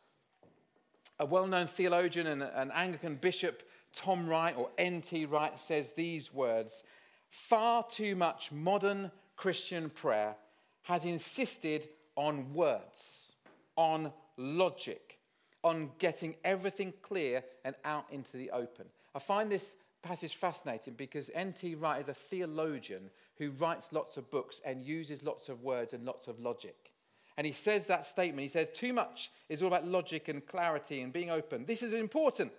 A 1.18 1.24
well 1.24 1.46
known 1.46 1.66
theologian 1.66 2.26
and 2.26 2.42
an 2.42 2.70
Anglican 2.74 3.16
bishop, 3.16 3.62
Tom 3.94 4.28
Wright, 4.28 4.56
or 4.56 4.68
N.T. 4.76 5.24
Wright, 5.26 5.58
says 5.58 5.92
these 5.92 6.32
words 6.32 6.84
Far 7.32 7.86
too 7.88 8.14
much 8.14 8.52
modern 8.52 9.10
Christian 9.42 9.90
prayer 9.90 10.36
has 10.84 11.04
insisted 11.04 11.88
on 12.14 12.54
words, 12.54 13.32
on 13.74 14.12
logic, 14.36 15.18
on 15.64 15.90
getting 15.98 16.36
everything 16.44 16.92
clear 17.02 17.42
and 17.64 17.74
out 17.84 18.04
into 18.12 18.36
the 18.36 18.52
open. 18.52 18.84
I 19.16 19.18
find 19.18 19.50
this 19.50 19.74
passage 20.00 20.36
fascinating 20.36 20.94
because 20.94 21.28
N.T. 21.34 21.74
Wright 21.74 22.00
is 22.00 22.06
a 22.06 22.14
theologian 22.14 23.10
who 23.36 23.50
writes 23.50 23.92
lots 23.92 24.16
of 24.16 24.30
books 24.30 24.60
and 24.64 24.80
uses 24.80 25.24
lots 25.24 25.48
of 25.48 25.64
words 25.64 25.92
and 25.92 26.06
lots 26.06 26.28
of 26.28 26.38
logic. 26.38 26.92
And 27.36 27.44
he 27.44 27.52
says 27.52 27.86
that 27.86 28.06
statement. 28.06 28.42
He 28.42 28.48
says, 28.48 28.70
Too 28.70 28.92
much 28.92 29.32
is 29.48 29.60
all 29.60 29.66
about 29.66 29.88
logic 29.88 30.28
and 30.28 30.46
clarity 30.46 31.00
and 31.00 31.12
being 31.12 31.30
open. 31.30 31.64
This 31.66 31.82
is 31.82 31.92
important 31.92 32.52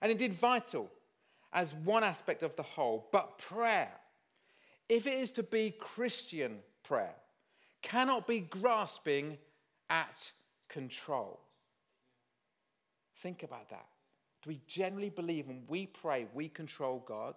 and 0.00 0.12
indeed 0.12 0.34
vital 0.34 0.88
as 1.52 1.74
one 1.74 2.04
aspect 2.04 2.44
of 2.44 2.54
the 2.54 2.62
whole. 2.62 3.08
But 3.10 3.38
prayer, 3.38 3.90
if 4.88 5.06
it 5.06 5.18
is 5.18 5.30
to 5.32 5.42
be 5.42 5.70
Christian 5.78 6.58
prayer, 6.82 7.14
cannot 7.82 8.26
be 8.26 8.40
grasping 8.40 9.38
at 9.90 10.32
control. 10.68 11.40
Think 13.18 13.42
about 13.42 13.70
that. 13.70 13.86
Do 14.42 14.50
we 14.50 14.60
generally 14.66 15.10
believe 15.10 15.48
when 15.48 15.62
we 15.66 15.86
pray, 15.86 16.26
we 16.32 16.48
control 16.48 17.02
God? 17.06 17.34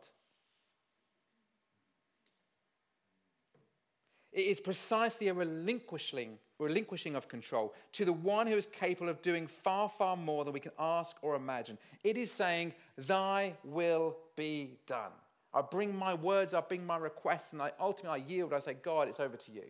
It 4.32 4.46
is 4.46 4.62
precisely 4.62 5.28
a 5.28 5.34
relinquishing, 5.34 6.38
relinquishing 6.58 7.16
of 7.16 7.28
control 7.28 7.74
to 7.94 8.06
the 8.06 8.14
one 8.14 8.48
who 8.48 8.56
is 8.56 8.66
capable 8.66 9.10
of 9.10 9.22
doing 9.22 9.46
far, 9.46 9.90
far 9.90 10.16
more 10.16 10.46
than 10.46 10.54
we 10.54 10.60
can 10.62 10.72
ask 10.80 11.18
or 11.22 11.36
imagine. 11.36 11.78
It 12.04 12.18
is 12.18 12.32
saying, 12.32 12.74
Thy 12.98 13.54
will 13.66 14.16
be 14.38 14.78
done. 14.88 15.12
I 15.54 15.62
bring 15.62 15.96
my 15.96 16.14
words, 16.14 16.54
I 16.54 16.62
bring 16.62 16.86
my 16.86 16.98
requests, 16.98 17.54
and 17.54 17.62
I 17.62 17.72
ultimately 17.80 18.22
I 18.22 18.26
yield. 18.26 18.54
I 18.54 18.60
say, 18.60 18.74
God, 18.74 19.08
it's 19.08 19.20
over 19.20 19.36
to 19.36 19.52
you. 19.52 19.64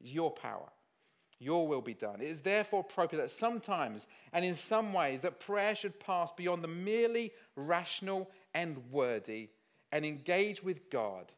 It's 0.00 0.12
your 0.12 0.30
power. 0.30 0.68
Your 1.38 1.66
will 1.66 1.80
be 1.80 1.94
done. 1.94 2.20
It 2.20 2.28
is 2.28 2.40
therefore 2.40 2.80
appropriate 2.80 3.20
that 3.22 3.30
sometimes 3.30 4.06
and 4.32 4.44
in 4.44 4.54
some 4.54 4.92
ways 4.92 5.22
that 5.22 5.40
prayer 5.40 5.74
should 5.74 5.98
pass 5.98 6.30
beyond 6.30 6.62
the 6.62 6.68
merely 6.68 7.32
rational 7.56 8.30
and 8.54 8.80
wordy 8.92 9.50
and 9.90 10.06
engage 10.06 10.62
with 10.62 10.88
God, 10.88 11.32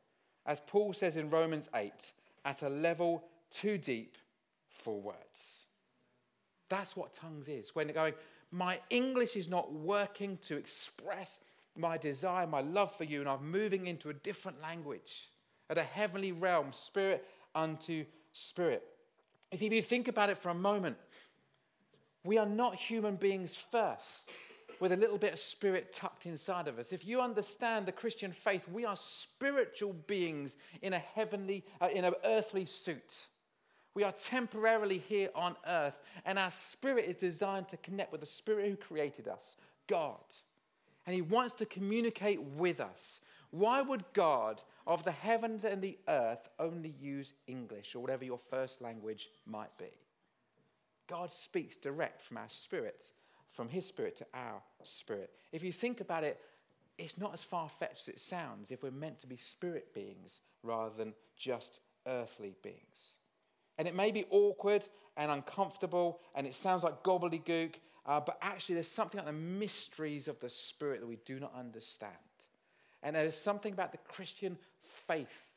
as 0.45 0.61
Paul 0.67 0.93
says 0.93 1.17
in 1.17 1.31
Romans 1.31 1.71
8, 1.75 2.13
at 2.45 2.63
a 2.63 2.69
level 2.69 3.25
too 3.51 3.79
deep 3.79 4.19
for 4.69 5.01
words. 5.01 5.65
That's 6.69 6.97
what 6.97 7.15
tongues 7.15 7.49
is. 7.49 7.75
When 7.75 7.87
they're 7.87 7.95
going, 7.95 8.15
my 8.51 8.81
English 8.91 9.37
is 9.37 9.49
not 9.49 9.73
working 9.73 10.39
to 10.43 10.57
express 10.57 11.39
my 11.77 11.99
desire, 11.99 12.47
my 12.47 12.61
love 12.61 12.95
for 12.95 13.05
you, 13.05 13.21
and 13.21 13.29
I'm 13.29 13.51
moving 13.51 13.87
into 13.87 14.11
a 14.11 14.15
different 14.15 14.61
language 14.61 15.31
at 15.71 15.79
a 15.79 15.83
heavenly 15.83 16.33
realm, 16.33 16.73
spirit 16.73 17.27
unto 17.55 18.05
spirit. 18.33 18.85
Is 19.51 19.63
if 19.63 19.73
you 19.73 19.83
think 19.83 20.09
about 20.09 20.31
it 20.31 20.39
for 20.39 20.51
a 20.51 20.55
moment, 20.55 20.97
we 22.25 22.39
are 22.39 22.47
not 22.47 22.75
human 22.75 23.17
beings 23.17 23.57
first 23.57 24.33
with 24.81 24.93
a 24.93 24.97
little 24.97 25.19
bit 25.19 25.33
of 25.33 25.39
spirit 25.39 25.93
tucked 25.93 26.27
inside 26.27 26.69
of 26.69 26.79
us. 26.79 26.93
If 26.93 27.07
you 27.07 27.21
understand 27.21 27.87
the 27.87 27.93
Christian 27.93 28.33
faith, 28.33 28.67
we 28.69 28.85
are 28.85 28.97
spiritual 28.97 29.93
beings 29.93 30.57
in 30.83 30.93
a 30.93 30.99
heavenly, 30.99 31.65
uh, 31.81 31.89
in 31.93 32.05
an 32.05 32.15
earthly 32.25 32.67
suit. 32.67 33.27
We 33.95 34.03
are 34.03 34.13
temporarily 34.13 34.99
here 34.99 35.31
on 35.35 35.55
earth, 35.67 36.01
and 36.25 36.39
our 36.39 36.51
spirit 36.51 37.05
is 37.05 37.17
designed 37.17 37.69
to 37.69 37.77
connect 37.77 38.11
with 38.11 38.21
the 38.21 38.27
spirit 38.27 38.69
who 38.69 38.77
created 38.77 39.29
us, 39.29 39.57
God. 39.87 40.25
And 41.07 41.15
He 41.15 41.23
wants 41.23 41.55
to 41.55 41.67
communicate 41.67 42.43
with 42.43 42.81
us. 42.81 43.21
Why 43.51 43.83
would 43.83 44.05
God 44.13 44.63
of 44.87 45.05
the 45.05 45.13
heavens 45.13 45.65
and 45.65 45.81
the 45.81 45.99
earth 46.09 46.49
only 46.59 46.95
use 47.01 47.33
English 47.47 47.95
or 47.95 48.01
whatever 48.01 48.25
your 48.25 48.41
first 48.51 48.83
language 48.83 49.29
might 49.47 49.77
be? 49.79 49.93
God 51.07 51.33
speaks 51.33 51.77
direct 51.77 52.23
from 52.23 52.39
our 52.39 52.49
spirit 52.49 53.13
from 53.55 53.69
his 53.69 53.87
spirit 53.87 54.17
to 54.17 54.27
our 54.35 54.61
spirit. 54.83 55.31
If 55.53 55.63
you 55.63 55.73
think 55.73 56.01
about 56.01 56.25
it, 56.25 56.41
it's 56.99 57.17
not 57.17 57.33
as 57.33 57.43
far 57.43 57.69
fetched 57.69 58.09
as 58.09 58.15
it 58.15 58.21
sounds 58.21 58.71
if 58.71 58.83
we're 58.83 58.91
meant 58.91 59.21
to 59.21 59.27
be 59.27 59.37
spirit 59.37 59.95
beings 59.95 60.41
rather 60.63 60.95
than 60.97 61.15
just 61.37 61.81
earthly 62.07 62.57
beings. 62.63 63.19
And 63.79 63.89
it 63.89 63.95
may 63.95 64.11
be 64.11 64.27
awkward 64.31 64.87
and 65.17 65.31
uncomfortable, 65.31 66.21
and 66.35 66.47
it 66.47 66.55
sounds 66.55 66.83
like 66.83 67.03
gobbledygook, 67.03 67.75
uh, 68.07 68.21
but 68.21 68.39
actually, 68.43 68.75
there's 68.75 68.89
something 68.89 69.19
like 69.19 69.27
the 69.27 69.33
mysteries 69.33 70.29
of 70.29 70.39
the 70.41 70.51
Spirit 70.51 71.01
that 71.01 71.07
we 71.07 71.19
do 71.25 71.41
not 71.41 71.53
understand. 71.59 72.13
And 73.03 73.17
there's 73.17 73.37
something 73.37 73.73
about 73.73 73.93
the 73.93 73.99
Christian 73.99 74.59
faith 75.07 75.49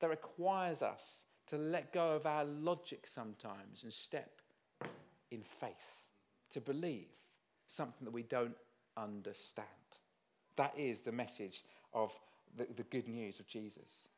that 0.00 0.08
requires 0.08 0.82
us 0.82 1.26
to 1.48 1.56
let 1.56 1.92
go 1.92 2.12
of 2.12 2.26
our 2.26 2.44
logic 2.44 3.06
sometimes 3.06 3.82
and 3.82 3.92
step 3.92 4.40
in 5.30 5.42
faith, 5.42 5.72
to 6.50 6.60
believe 6.60 7.08
something 7.66 8.04
that 8.04 8.12
we 8.12 8.22
don't 8.22 8.56
understand. 8.96 9.66
That 10.56 10.74
is 10.76 11.00
the 11.00 11.12
message 11.12 11.64
of 11.92 12.12
the, 12.56 12.66
the 12.76 12.82
good 12.84 13.08
news 13.08 13.40
of 13.40 13.46
Jesus. 13.46 14.08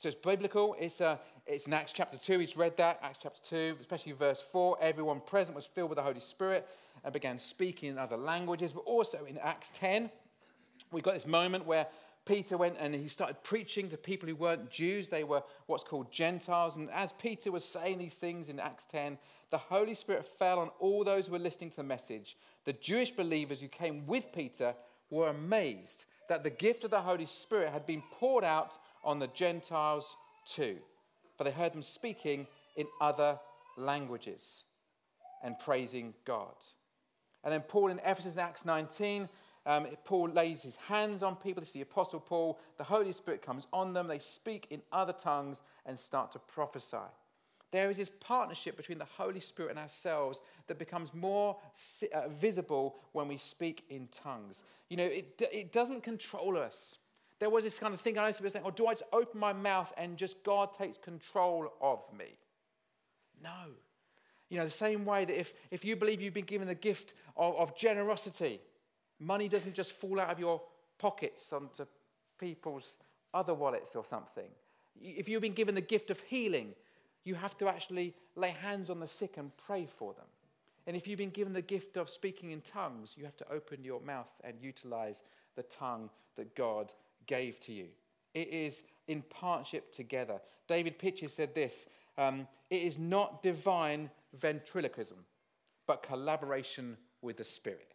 So 0.00 0.08
it's 0.08 0.16
biblical. 0.16 0.74
It's, 0.80 1.02
uh, 1.02 1.18
it's 1.46 1.66
in 1.66 1.74
Acts 1.74 1.92
chapter 1.92 2.16
2. 2.16 2.38
He's 2.38 2.56
read 2.56 2.74
that, 2.78 3.00
Acts 3.02 3.18
chapter 3.22 3.38
2, 3.44 3.76
especially 3.80 4.12
verse 4.12 4.40
4. 4.40 4.78
Everyone 4.80 5.20
present 5.20 5.54
was 5.54 5.66
filled 5.66 5.90
with 5.90 5.98
the 5.98 6.02
Holy 6.02 6.20
Spirit 6.20 6.66
and 7.04 7.12
began 7.12 7.38
speaking 7.38 7.90
in 7.90 7.98
other 7.98 8.16
languages. 8.16 8.72
But 8.72 8.84
also 8.86 9.26
in 9.26 9.36
Acts 9.36 9.70
10, 9.74 10.10
we've 10.90 11.02
got 11.02 11.12
this 11.12 11.26
moment 11.26 11.66
where 11.66 11.86
Peter 12.24 12.56
went 12.56 12.76
and 12.80 12.94
he 12.94 13.08
started 13.08 13.42
preaching 13.42 13.90
to 13.90 13.98
people 13.98 14.26
who 14.26 14.36
weren't 14.36 14.70
Jews. 14.70 15.10
They 15.10 15.22
were 15.22 15.42
what's 15.66 15.84
called 15.84 16.10
Gentiles. 16.10 16.76
And 16.76 16.90
as 16.92 17.12
Peter 17.12 17.52
was 17.52 17.66
saying 17.66 17.98
these 17.98 18.14
things 18.14 18.48
in 18.48 18.58
Acts 18.58 18.86
10, 18.86 19.18
the 19.50 19.58
Holy 19.58 19.92
Spirit 19.92 20.24
fell 20.38 20.60
on 20.60 20.70
all 20.78 21.04
those 21.04 21.26
who 21.26 21.32
were 21.32 21.38
listening 21.38 21.68
to 21.72 21.76
the 21.76 21.82
message. 21.82 22.38
The 22.64 22.72
Jewish 22.72 23.10
believers 23.10 23.60
who 23.60 23.68
came 23.68 24.06
with 24.06 24.32
Peter 24.32 24.74
were 25.10 25.28
amazed 25.28 26.06
that 26.30 26.42
the 26.44 26.48
gift 26.48 26.84
of 26.84 26.90
the 26.90 27.00
Holy 27.02 27.26
Spirit 27.26 27.70
had 27.70 27.84
been 27.84 28.02
poured 28.12 28.44
out 28.44 28.78
on 29.04 29.18
the 29.18 29.28
Gentiles 29.28 30.16
too, 30.46 30.78
for 31.36 31.44
they 31.44 31.50
heard 31.50 31.72
them 31.72 31.82
speaking 31.82 32.46
in 32.76 32.86
other 33.00 33.38
languages 33.76 34.64
and 35.42 35.58
praising 35.58 36.14
God. 36.24 36.54
And 37.42 37.52
then 37.52 37.62
Paul 37.62 37.88
in 37.88 38.00
Ephesus 38.00 38.34
in 38.34 38.40
Acts 38.40 38.64
19, 38.64 39.28
um, 39.66 39.86
Paul 40.04 40.28
lays 40.30 40.62
his 40.62 40.74
hands 40.74 41.22
on 41.22 41.36
people. 41.36 41.60
This 41.60 41.70
is 41.70 41.74
the 41.74 41.80
Apostle 41.82 42.20
Paul. 42.20 42.58
The 42.78 42.84
Holy 42.84 43.12
Spirit 43.12 43.42
comes 43.42 43.66
on 43.72 43.92
them. 43.92 44.08
They 44.08 44.18
speak 44.18 44.66
in 44.70 44.82
other 44.92 45.12
tongues 45.12 45.62
and 45.86 45.98
start 45.98 46.32
to 46.32 46.38
prophesy. 46.38 46.96
There 47.72 47.88
is 47.88 47.98
this 47.98 48.10
partnership 48.20 48.76
between 48.76 48.98
the 48.98 49.04
Holy 49.04 49.38
Spirit 49.38 49.70
and 49.70 49.78
ourselves 49.78 50.42
that 50.66 50.78
becomes 50.78 51.14
more 51.14 51.56
uh, 52.12 52.28
visible 52.28 52.96
when 53.12 53.28
we 53.28 53.36
speak 53.36 53.84
in 53.90 54.08
tongues. 54.10 54.64
You 54.88 54.96
know, 54.96 55.04
it, 55.04 55.40
it 55.52 55.72
doesn't 55.72 56.02
control 56.02 56.56
us. 56.56 56.98
There 57.40 57.50
was 57.50 57.64
this 57.64 57.78
kind 57.78 57.94
of 57.94 58.00
thing 58.00 58.18
I 58.18 58.26
used 58.26 58.36
to 58.36 58.42
be 58.42 58.50
saying, 58.50 58.64
oh, 58.66 58.70
do 58.70 58.86
I 58.86 58.92
just 58.92 59.04
open 59.12 59.40
my 59.40 59.54
mouth 59.54 59.92
and 59.96 60.16
just 60.16 60.42
God 60.44 60.74
takes 60.74 60.98
control 60.98 61.72
of 61.80 62.00
me? 62.16 62.36
No. 63.42 63.72
You 64.50 64.58
know, 64.58 64.64
the 64.64 64.70
same 64.70 65.06
way 65.06 65.24
that 65.24 65.38
if, 65.38 65.54
if 65.70 65.84
you 65.84 65.96
believe 65.96 66.20
you've 66.20 66.34
been 66.34 66.44
given 66.44 66.68
the 66.68 66.74
gift 66.74 67.14
of, 67.36 67.56
of 67.56 67.76
generosity, 67.76 68.60
money 69.18 69.48
doesn't 69.48 69.74
just 69.74 69.92
fall 69.92 70.20
out 70.20 70.30
of 70.30 70.38
your 70.38 70.60
pockets 70.98 71.50
onto 71.52 71.86
people's 72.38 72.98
other 73.32 73.54
wallets 73.54 73.96
or 73.96 74.04
something. 74.04 74.48
If 75.00 75.28
you've 75.28 75.40
been 75.40 75.54
given 75.54 75.74
the 75.74 75.80
gift 75.80 76.10
of 76.10 76.20
healing, 76.20 76.74
you 77.24 77.36
have 77.36 77.56
to 77.58 77.68
actually 77.68 78.14
lay 78.36 78.50
hands 78.50 78.90
on 78.90 79.00
the 79.00 79.06
sick 79.06 79.38
and 79.38 79.50
pray 79.56 79.86
for 79.86 80.12
them. 80.12 80.26
And 80.86 80.96
if 80.96 81.06
you've 81.06 81.18
been 81.18 81.30
given 81.30 81.52
the 81.52 81.62
gift 81.62 81.96
of 81.96 82.10
speaking 82.10 82.50
in 82.50 82.60
tongues, 82.60 83.14
you 83.16 83.24
have 83.24 83.36
to 83.38 83.50
open 83.50 83.84
your 83.84 84.00
mouth 84.00 84.30
and 84.44 84.56
utilize 84.60 85.22
the 85.54 85.62
tongue 85.62 86.10
that 86.36 86.54
God 86.54 86.92
gave 87.30 87.60
to 87.60 87.72
you. 87.72 87.86
It 88.34 88.48
is 88.48 88.82
in 89.06 89.22
partnership 89.22 89.94
together. 89.94 90.40
David 90.68 90.98
Pitcher 90.98 91.28
said 91.28 91.54
this 91.54 91.86
um, 92.18 92.46
It 92.68 92.82
is 92.82 92.98
not 92.98 93.42
divine 93.42 94.10
ventriloquism, 94.34 95.16
but 95.86 96.02
collaboration 96.02 96.96
with 97.22 97.36
the 97.36 97.44
Spirit. 97.44 97.94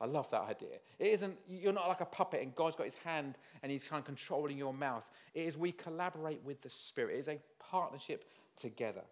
I 0.00 0.06
love 0.06 0.28
that 0.30 0.42
idea. 0.42 0.80
It 0.98 1.08
isn't, 1.08 1.38
you're 1.48 1.72
not 1.72 1.86
like 1.86 2.00
a 2.00 2.06
puppet 2.06 2.42
and 2.42 2.52
God's 2.56 2.74
got 2.74 2.86
his 2.86 2.96
hand 3.04 3.36
and 3.62 3.70
he's 3.70 3.84
kind 3.84 4.00
of 4.00 4.04
controlling 4.04 4.58
your 4.58 4.74
mouth. 4.74 5.04
It 5.32 5.42
is 5.42 5.56
we 5.56 5.70
collaborate 5.70 6.42
with 6.44 6.60
the 6.60 6.70
Spirit. 6.70 7.14
It 7.14 7.20
is 7.20 7.28
a 7.28 7.38
partnership 7.60 8.24
together. 8.56 9.02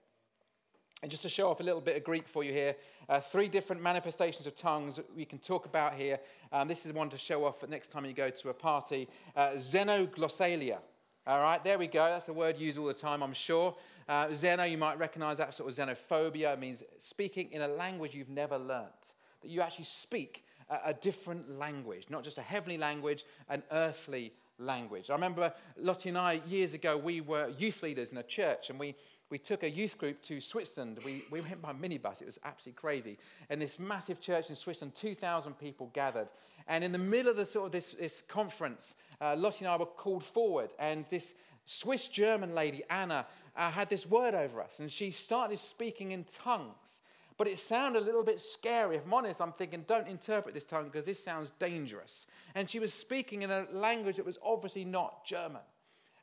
And 1.02 1.11
just 1.11 1.23
to 1.23 1.30
show 1.30 1.49
off 1.49 1.61
a 1.61 1.62
little 1.62 1.80
bit 1.80 1.97
of 1.97 2.04
Greek 2.04 2.28
for 2.28 2.45
you 2.45 2.52
here, 2.52 2.76
uh, 3.09 3.21
three 3.21 3.49
different 3.49 3.83
manifestations 3.83 4.47
of 4.47 4.54
tongues 4.54 5.00
we 5.16 5.25
can 5.25 5.38
talk 5.38 5.64
about 5.64 5.95
here. 5.95 6.21
Um, 6.52 6.69
this 6.69 6.85
is 6.85 6.92
one 6.92 7.09
to 7.11 7.19
show 7.19 7.45
off 7.45 7.66
next 7.69 7.90
time 7.90 8.04
you 8.04 8.12
go 8.12 8.28
to 8.28 8.49
a 8.50 8.54
party. 8.54 9.09
Uh, 9.35 9.52
xenoglossalia. 9.52 10.78
All 11.26 11.40
right, 11.40 11.62
there 11.64 11.78
we 11.78 11.87
go. 11.87 12.04
That's 12.04 12.28
a 12.28 12.33
word 12.33 12.59
used 12.59 12.76
all 12.76 12.87
the 12.87 12.92
time, 12.92 13.23
I'm 13.23 13.33
sure. 13.33 13.75
Uh, 14.09 14.26
xeno, 14.26 14.71
you 14.71 14.76
might 14.76 14.99
recognize 14.99 15.38
that 15.38 15.54
sort 15.54 15.71
of 15.71 15.76
xenophobia. 15.76 16.52
It 16.52 16.59
means 16.59 16.83
speaking 16.99 17.50
in 17.52 17.62
a 17.62 17.69
language 17.69 18.14
you've 18.14 18.28
never 18.28 18.59
learnt. 18.59 19.14
That 19.40 19.50
you 19.50 19.62
actually 19.62 19.85
speak 19.87 20.45
a, 20.69 20.78
a 20.87 20.95
different 20.95 21.59
language, 21.59 22.07
not 22.11 22.25
just 22.25 22.37
a 22.37 22.42
heavenly 22.42 22.76
language, 22.76 23.25
an 23.49 23.62
earthly 23.71 24.33
language. 24.59 25.09
I 25.09 25.14
remember 25.14 25.52
Lottie 25.78 26.11
and 26.11 26.19
I, 26.19 26.40
years 26.47 26.75
ago, 26.75 26.97
we 26.97 27.21
were 27.21 27.49
youth 27.57 27.83
leaders 27.83 28.12
in 28.12 28.19
a 28.19 28.23
church 28.23 28.69
and 28.69 28.78
we 28.78 28.95
we 29.30 29.38
took 29.38 29.62
a 29.62 29.70
youth 29.70 29.96
group 29.96 30.20
to 30.22 30.40
Switzerland. 30.40 30.99
We, 31.04 31.25
we 31.30 31.40
went 31.40 31.62
by 31.62 31.72
minibus. 31.72 32.20
It 32.20 32.26
was 32.26 32.38
absolutely 32.44 32.80
crazy. 32.80 33.18
And 33.49 33.62
this 33.62 33.78
massive 33.78 34.20
church 34.20 34.50
in 34.50 34.56
Switzerland, 34.56 34.94
2,000 34.96 35.54
people 35.54 35.90
gathered. 35.92 36.30
And 36.66 36.82
in 36.82 36.92
the 36.92 36.99
middle 36.99 37.30
of 37.30 37.37
the, 37.37 37.46
sort 37.46 37.66
of 37.66 37.72
this, 37.72 37.92
this 37.92 38.22
conference, 38.22 38.96
uh, 39.20 39.37
Lottie 39.37 39.64
and 39.64 39.72
I 39.72 39.76
were 39.76 39.87
called 39.87 40.25
forward. 40.25 40.70
And 40.78 41.04
this 41.10 41.34
Swiss 41.64 42.08
German 42.08 42.54
lady, 42.54 42.82
Anna, 42.90 43.26
uh, 43.56 43.70
had 43.70 43.88
this 43.88 44.04
word 44.04 44.34
over 44.34 44.60
us. 44.60 44.80
And 44.80 44.90
she 44.90 45.12
started 45.12 45.58
speaking 45.58 46.10
in 46.10 46.25
tongues. 46.25 47.00
But 47.37 47.49
it 47.49 47.58
sounded 47.58 48.02
a 48.02 48.04
little 48.04 48.25
bit 48.25 48.38
scary. 48.38 48.96
If 48.96 49.06
I'm 49.06 49.14
honest, 49.14 49.40
I'm 49.40 49.52
thinking, 49.52 49.84
don't 49.88 50.08
interpret 50.08 50.54
this 50.54 50.64
tongue 50.64 50.84
because 50.84 51.06
this 51.06 51.22
sounds 51.22 51.52
dangerous. 51.58 52.26
And 52.54 52.68
she 52.68 52.78
was 52.78 52.92
speaking 52.92 53.42
in 53.42 53.50
a 53.50 53.66
language 53.72 54.16
that 54.16 54.26
was 54.26 54.38
obviously 54.44 54.84
not 54.84 55.25
German. 55.25 55.62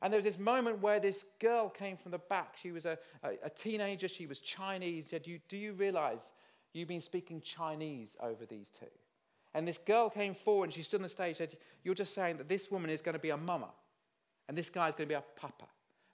And 0.01 0.13
there 0.13 0.18
was 0.20 0.25
this 0.25 0.38
moment 0.38 0.82
where 0.82 1.00
this 1.00 1.25
girl 1.39 1.70
came 1.70 1.98
from 1.98 2.12
the 2.12 2.20
back. 2.20 2.56
She 2.62 2.72
was 2.72 2.86
a, 2.86 2.98
a, 3.24 3.30
a 3.46 3.50
teenager, 3.50 4.08
she 4.08 4.27
was 4.27 4.39
Chinese. 4.39 5.08
Said, 5.10 5.25
you, 5.25 5.39
Do 5.50 5.58
you 5.58 5.74
realize 5.74 6.34
you've 6.74 6.88
been 6.88 7.01
speaking 7.01 7.42
Chinese 7.42 8.16
over 8.22 8.46
these 8.46 8.70
two? 8.70 8.86
And 9.54 9.68
this 9.68 9.80
girl 9.80 10.10
came 10.10 10.36
forward 10.36 10.66
and 10.66 10.74
she 10.74 10.84
stood 10.84 11.00
on 11.00 11.04
the 11.04 11.10
stage 11.10 11.39
and 11.39 11.50
said, 11.50 11.58
You're 11.84 11.96
just 11.96 12.13
saying 12.13 12.38
that 12.38 12.50
this 12.50 12.70
woman 12.70 12.89
is 12.89 13.01
going 13.01 13.13
to 13.13 13.20
be 13.20 13.32
a 13.32 13.38
mama 13.38 13.70
and 14.48 14.58
this 14.58 14.70
guy 14.70 14.88
is 14.88 14.96
going 14.96 15.08
to 15.08 15.13
be 15.13 15.18
a 15.18 15.24
papa. 15.39 15.66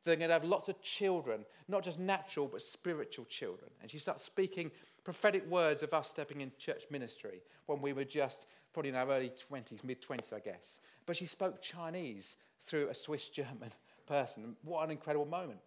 They're 0.04 0.16
going 0.16 0.30
to 0.30 0.34
have 0.34 0.44
lots 0.44 0.70
of 0.70 0.82
children, 0.82 1.46
not 1.68 1.84
just 1.84 2.00
natural, 2.00 2.48
but 2.48 2.62
spiritual 2.62 3.26
children. 3.26 3.70
And 3.82 3.90
she 3.90 4.00
starts 4.00 4.24
speaking 4.24 4.72
prophetic 5.04 5.50
words 5.50 5.84
of 5.84 5.94
us 5.94 6.10
stepping 6.10 6.42
in 6.42 6.52
church 6.58 6.84
ministry 6.90 7.42
when 7.66 7.82
we 7.82 7.94
were 7.94 8.04
just 8.04 8.46
probably 8.74 8.90
in 8.90 8.96
our 8.96 9.10
early 9.12 9.32
20s, 9.52 9.84
mid 9.84 10.02
20s, 10.02 10.34
I 10.34 10.40
guess. 10.40 10.80
But 11.06 11.18
she 11.18 11.26
spoke 11.26 11.62
Chinese 11.62 12.36
through 12.66 12.90
a 12.90 12.96
Swiss 12.96 13.30
German 13.30 13.72
person. 14.08 14.56
What 14.64 14.84
an 14.84 14.92
incredible 14.92 15.26
moment. 15.26 15.60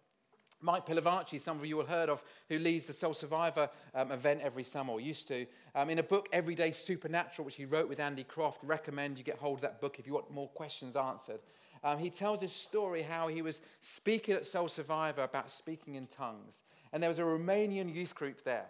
Mike 0.59 0.87
Pilavachi, 0.87 1.39
some 1.39 1.59
of 1.59 1.65
you 1.65 1.77
will 1.77 1.85
have 1.85 1.95
heard 1.95 2.09
of, 2.09 2.23
who 2.49 2.57
leads 2.57 2.87
the 2.87 2.93
Soul 2.93 3.13
Survivor 3.13 3.69
um, 3.93 4.11
event 4.11 4.41
every 4.41 4.63
summer, 4.63 4.93
or 4.93 4.99
used 4.99 5.27
to. 5.27 5.45
Um, 5.75 5.91
in 5.91 5.99
a 5.99 6.03
book, 6.03 6.27
Everyday 6.33 6.71
Supernatural, 6.71 7.45
which 7.45 7.55
he 7.55 7.65
wrote 7.65 7.87
with 7.87 7.99
Andy 7.99 8.23
Croft, 8.23 8.63
recommend 8.63 9.19
you 9.19 9.23
get 9.23 9.37
hold 9.37 9.59
of 9.59 9.61
that 9.61 9.79
book 9.79 9.99
if 9.99 10.07
you 10.07 10.13
want 10.13 10.31
more 10.31 10.47
questions 10.49 10.95
answered. 10.95 11.41
Um, 11.83 11.99
he 11.99 12.09
tells 12.09 12.41
his 12.41 12.51
story 12.51 13.03
how 13.03 13.27
he 13.27 13.43
was 13.43 13.61
speaking 13.81 14.33
at 14.33 14.47
Soul 14.47 14.67
Survivor 14.67 15.21
about 15.21 15.51
speaking 15.51 15.93
in 15.93 16.07
tongues. 16.07 16.63
And 16.91 17.03
there 17.03 17.09
was 17.09 17.19
a 17.19 17.23
Romanian 17.23 17.93
youth 17.93 18.15
group 18.15 18.43
there. 18.43 18.65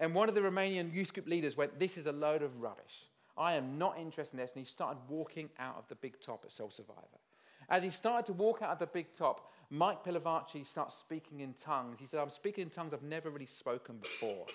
And 0.00 0.14
one 0.14 0.30
of 0.30 0.34
the 0.34 0.40
Romanian 0.40 0.92
youth 0.92 1.12
group 1.12 1.28
leaders 1.28 1.56
went, 1.56 1.78
This 1.78 1.96
is 1.96 2.06
a 2.06 2.12
load 2.12 2.42
of 2.42 2.60
rubbish. 2.60 3.06
I 3.36 3.54
am 3.54 3.78
not 3.78 3.98
interested 3.98 4.34
in 4.34 4.40
this. 4.40 4.50
And 4.54 4.64
he 4.64 4.68
started 4.68 4.98
walking 5.08 5.50
out 5.58 5.76
of 5.76 5.86
the 5.88 5.94
big 5.94 6.20
top 6.20 6.42
at 6.44 6.52
Soul 6.52 6.70
Survivor. 6.70 7.20
As 7.68 7.82
he 7.84 7.90
started 7.90 8.26
to 8.26 8.32
walk 8.32 8.62
out 8.62 8.70
of 8.70 8.78
the 8.80 8.86
big 8.86 9.12
top, 9.12 9.52
Mike 9.70 10.04
Pilavachi 10.04 10.66
starts 10.66 10.96
speaking 10.96 11.40
in 11.40 11.52
tongues. 11.52 12.00
He 12.00 12.06
said, 12.06 12.18
I'm 12.18 12.30
speaking 12.30 12.62
in 12.62 12.70
tongues 12.70 12.92
I've 12.92 13.02
never 13.02 13.30
really 13.30 13.46
spoken 13.46 13.98
before. 13.98 14.46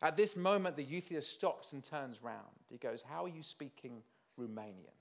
At 0.00 0.16
this 0.16 0.36
moment, 0.36 0.76
the 0.76 0.84
youth 0.84 1.10
leader 1.10 1.22
stops 1.22 1.72
and 1.72 1.82
turns 1.82 2.22
round. 2.22 2.38
He 2.68 2.76
goes, 2.76 3.02
How 3.02 3.24
are 3.24 3.28
you 3.28 3.42
speaking 3.42 4.02
Romanian? 4.38 4.94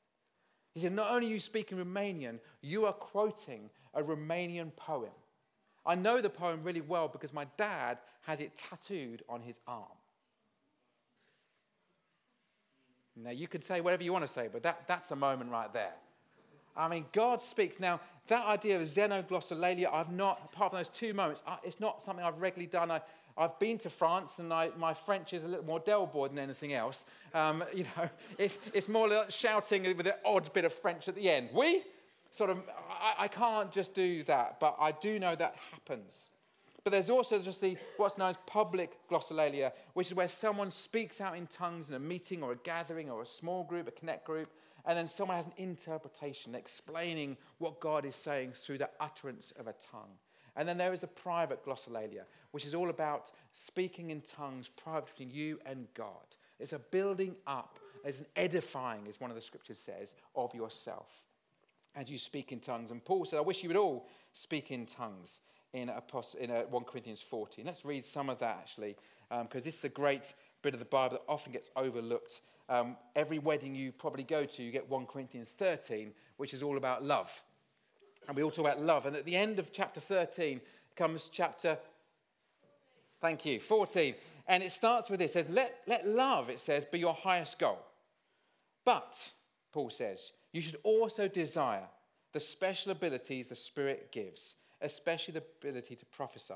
He 0.73 0.79
said, 0.79 0.93
Not 0.93 1.11
only 1.11 1.27
are 1.27 1.31
you 1.31 1.39
speaking 1.39 1.77
Romanian, 1.77 2.39
you 2.61 2.85
are 2.85 2.93
quoting 2.93 3.69
a 3.93 4.01
Romanian 4.01 4.75
poem. 4.75 5.11
I 5.85 5.95
know 5.95 6.21
the 6.21 6.29
poem 6.29 6.61
really 6.63 6.81
well 6.81 7.07
because 7.07 7.33
my 7.33 7.45
dad 7.57 7.97
has 8.21 8.39
it 8.39 8.55
tattooed 8.55 9.23
on 9.27 9.41
his 9.41 9.59
arm. 9.67 9.85
Now, 13.15 13.31
you 13.31 13.47
can 13.47 13.61
say 13.61 13.81
whatever 13.81 14.03
you 14.03 14.13
want 14.13 14.25
to 14.25 14.31
say, 14.31 14.49
but 14.51 14.63
that, 14.63 14.83
that's 14.87 15.11
a 15.11 15.15
moment 15.15 15.51
right 15.51 15.71
there. 15.73 15.93
I 16.75 16.87
mean, 16.87 17.05
God 17.11 17.41
speaks. 17.41 17.79
Now, 17.79 17.99
that 18.27 18.45
idea 18.45 18.79
of 18.79 18.87
xenoglossalia, 18.87 19.91
I've 19.91 20.11
not, 20.11 20.41
apart 20.45 20.71
from 20.71 20.79
those 20.79 20.87
two 20.87 21.13
moments, 21.13 21.43
it's 21.63 21.79
not 21.79 22.01
something 22.01 22.23
I've 22.23 22.39
regularly 22.39 22.67
done. 22.67 22.89
I, 22.89 23.01
I've 23.37 23.57
been 23.59 23.77
to 23.79 23.89
France, 23.89 24.39
and 24.39 24.53
I, 24.53 24.69
my 24.77 24.93
French 24.93 25.33
is 25.33 25.43
a 25.43 25.47
little 25.47 25.65
more 25.65 25.79
Del 25.79 26.05
Boy 26.05 26.29
than 26.29 26.39
anything 26.39 26.73
else. 26.73 27.05
Um, 27.33 27.63
you 27.73 27.85
know, 27.97 28.09
it, 28.37 28.57
it's 28.73 28.87
more 28.87 29.09
like 29.09 29.31
shouting 29.31 29.83
with 29.97 30.07
an 30.07 30.13
odd 30.23 30.51
bit 30.53 30.65
of 30.65 30.73
French 30.73 31.07
at 31.07 31.15
the 31.15 31.29
end. 31.29 31.49
We? 31.53 31.83
Sort 32.31 32.49
of, 32.49 32.59
I, 32.89 33.25
I 33.25 33.27
can't 33.27 33.71
just 33.71 33.93
do 33.93 34.23
that, 34.23 34.59
but 34.59 34.77
I 34.79 34.93
do 34.93 35.19
know 35.19 35.35
that 35.35 35.55
happens. 35.71 36.31
But 36.83 36.91
there's 36.91 37.09
also 37.09 37.39
just 37.39 37.61
the 37.61 37.77
what's 37.97 38.17
known 38.17 38.31
as 38.31 38.37
public 38.47 38.97
glossolalia, 39.09 39.73
which 39.93 40.07
is 40.07 40.15
where 40.15 40.29
someone 40.29 40.71
speaks 40.71 41.21
out 41.21 41.37
in 41.37 41.45
tongues 41.45 41.89
in 41.89 41.95
a 41.95 41.99
meeting 41.99 42.41
or 42.41 42.53
a 42.53 42.55
gathering 42.55 43.11
or 43.11 43.21
a 43.21 43.27
small 43.27 43.63
group, 43.63 43.87
a 43.87 43.91
connect 43.91 44.25
group, 44.25 44.49
and 44.85 44.97
then 44.97 45.07
someone 45.07 45.37
has 45.37 45.45
an 45.45 45.53
interpretation 45.57 46.55
explaining 46.55 47.37
what 47.59 47.81
God 47.81 48.05
is 48.05 48.15
saying 48.15 48.53
through 48.53 48.79
the 48.79 48.89
utterance 48.99 49.51
of 49.59 49.67
a 49.67 49.73
tongue. 49.73 50.17
And 50.55 50.67
then 50.67 50.77
there 50.77 50.91
is 50.93 51.01
the 51.01 51.07
private 51.07 51.63
glossolalia, 51.63 52.23
which 52.51 52.65
is 52.65 52.73
all 52.73 52.89
about 52.89 53.31
speaking 53.51 54.09
in 54.09 54.21
tongues 54.21 54.69
private 54.69 55.07
between 55.07 55.29
you 55.29 55.59
and 55.65 55.87
God. 55.93 56.35
It's 56.59 56.73
a 56.73 56.79
building 56.79 57.35
up, 57.45 57.77
it's 58.03 58.21
an 58.21 58.25
edifying, 58.35 59.07
as 59.07 59.19
one 59.19 59.29
of 59.29 59.35
the 59.35 59.41
scriptures 59.41 59.79
says, 59.79 60.15
of 60.35 60.55
yourself 60.55 61.07
as 61.95 62.09
you 62.09 62.17
speak 62.17 62.51
in 62.51 62.59
tongues. 62.59 62.91
And 62.91 63.03
Paul 63.03 63.25
said, 63.25 63.37
I 63.37 63.41
wish 63.41 63.63
you 63.63 63.69
would 63.69 63.77
all 63.77 64.07
speak 64.33 64.71
in 64.71 64.85
tongues 64.85 65.41
in, 65.73 65.89
Apost- 65.89 66.35
in 66.35 66.49
1 66.49 66.83
Corinthians 66.83 67.21
14. 67.21 67.65
Let's 67.65 67.85
read 67.85 68.05
some 68.05 68.29
of 68.29 68.39
that 68.39 68.57
actually, 68.59 68.95
because 69.29 69.61
um, 69.61 69.63
this 69.63 69.77
is 69.77 69.83
a 69.83 69.89
great 69.89 70.33
bit 70.61 70.73
of 70.73 70.79
the 70.79 70.85
Bible 70.85 71.17
that 71.17 71.31
often 71.31 71.51
gets 71.51 71.69
overlooked. 71.75 72.41
Um, 72.69 72.95
every 73.15 73.39
wedding 73.39 73.75
you 73.75 73.91
probably 73.91 74.23
go 74.23 74.45
to, 74.45 74.63
you 74.63 74.71
get 74.71 74.89
1 74.89 75.05
Corinthians 75.05 75.53
13, 75.57 76.13
which 76.37 76.53
is 76.53 76.63
all 76.63 76.77
about 76.77 77.03
love. 77.03 77.41
And 78.27 78.35
we 78.35 78.43
all 78.43 78.51
talk 78.51 78.65
about 78.65 78.81
love. 78.81 79.05
And 79.05 79.15
at 79.15 79.25
the 79.25 79.35
end 79.35 79.59
of 79.59 79.73
chapter 79.73 79.99
13 79.99 80.61
comes 80.95 81.29
chapter, 81.31 81.77
thank 83.19 83.45
you, 83.45 83.59
14. 83.59 84.15
And 84.47 84.63
it 84.63 84.71
starts 84.71 85.09
with 85.09 85.19
this. 85.19 85.31
It 85.31 85.45
says, 85.45 85.49
let, 85.49 85.79
let 85.87 86.07
love, 86.07 86.49
it 86.49 86.59
says, 86.59 86.85
be 86.85 86.99
your 86.99 87.13
highest 87.13 87.59
goal. 87.59 87.79
But, 88.85 89.31
Paul 89.71 89.89
says, 89.89 90.31
you 90.51 90.61
should 90.61 90.77
also 90.83 91.27
desire 91.27 91.87
the 92.33 92.39
special 92.39 92.91
abilities 92.91 93.47
the 93.47 93.55
Spirit 93.55 94.11
gives 94.11 94.55
especially 94.81 95.33
the 95.33 95.43
ability 95.61 95.95
to 95.95 96.05
prophesy. 96.05 96.53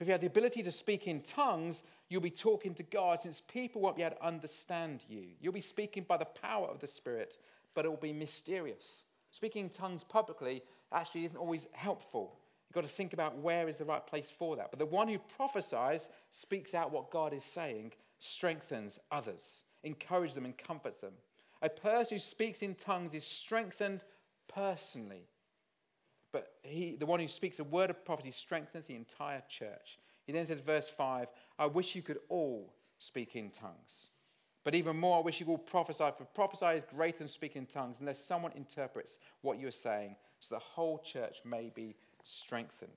If 0.00 0.06
you 0.06 0.12
have 0.12 0.20
the 0.20 0.26
ability 0.26 0.62
to 0.62 0.72
speak 0.72 1.06
in 1.06 1.20
tongues, 1.20 1.84
you'll 2.08 2.20
be 2.20 2.30
talking 2.30 2.74
to 2.74 2.82
God 2.82 3.20
since 3.20 3.40
people 3.40 3.80
won't 3.80 3.96
be 3.96 4.02
able 4.02 4.16
to 4.16 4.26
understand 4.26 5.00
you. 5.08 5.26
You'll 5.40 5.52
be 5.52 5.60
speaking 5.60 6.04
by 6.06 6.16
the 6.16 6.24
power 6.24 6.66
of 6.68 6.80
the 6.80 6.86
Spirit, 6.86 7.38
but 7.74 7.84
it 7.84 7.88
will 7.88 7.96
be 7.96 8.12
mysterious. 8.12 9.04
Speaking 9.30 9.64
in 9.64 9.70
tongues 9.70 10.04
publicly 10.04 10.62
actually 10.92 11.24
isn't 11.24 11.36
always 11.36 11.66
helpful. 11.72 12.38
You've 12.68 12.74
got 12.74 12.88
to 12.88 12.94
think 12.94 13.12
about 13.12 13.38
where 13.38 13.68
is 13.68 13.78
the 13.78 13.84
right 13.84 14.04
place 14.04 14.32
for 14.36 14.56
that. 14.56 14.70
But 14.70 14.78
the 14.78 14.86
one 14.86 15.08
who 15.08 15.18
prophesies 15.18 16.08
speaks 16.30 16.74
out 16.74 16.92
what 16.92 17.10
God 17.10 17.32
is 17.32 17.44
saying, 17.44 17.92
strengthens 18.18 18.98
others, 19.10 19.62
encourages 19.82 20.34
them, 20.34 20.44
and 20.44 20.56
comforts 20.56 20.98
them. 20.98 21.12
A 21.64 21.68
person 21.68 22.16
who 22.16 22.20
speaks 22.20 22.62
in 22.62 22.76
tongues 22.76 23.12
is 23.12 23.26
strengthened 23.26 24.04
personally 24.46 25.26
but 26.34 26.50
he, 26.64 26.96
the 26.98 27.06
one 27.06 27.20
who 27.20 27.28
speaks 27.28 27.60
a 27.60 27.64
word 27.64 27.90
of 27.90 28.04
prophecy 28.04 28.32
strengthens 28.32 28.86
the 28.86 28.96
entire 28.96 29.40
church. 29.48 30.00
He 30.26 30.32
then 30.32 30.44
says, 30.44 30.58
verse 30.58 30.88
5 30.88 31.28
I 31.60 31.66
wish 31.66 31.94
you 31.94 32.02
could 32.02 32.18
all 32.28 32.74
speak 32.98 33.36
in 33.36 33.50
tongues. 33.50 34.08
But 34.64 34.74
even 34.74 34.96
more, 34.96 35.18
I 35.18 35.20
wish 35.20 35.38
you 35.38 35.46
all 35.46 35.58
prophesy, 35.58 36.10
for 36.18 36.24
prophesy 36.24 36.76
is 36.76 36.82
greater 36.82 37.18
than 37.18 37.28
speaking 37.28 37.62
in 37.62 37.66
tongues, 37.66 37.98
unless 38.00 38.18
someone 38.18 38.50
interprets 38.56 39.20
what 39.42 39.60
you 39.60 39.68
are 39.68 39.70
saying, 39.70 40.16
so 40.40 40.56
the 40.56 40.58
whole 40.58 40.98
church 40.98 41.36
may 41.44 41.70
be 41.72 41.94
strengthened. 42.24 42.90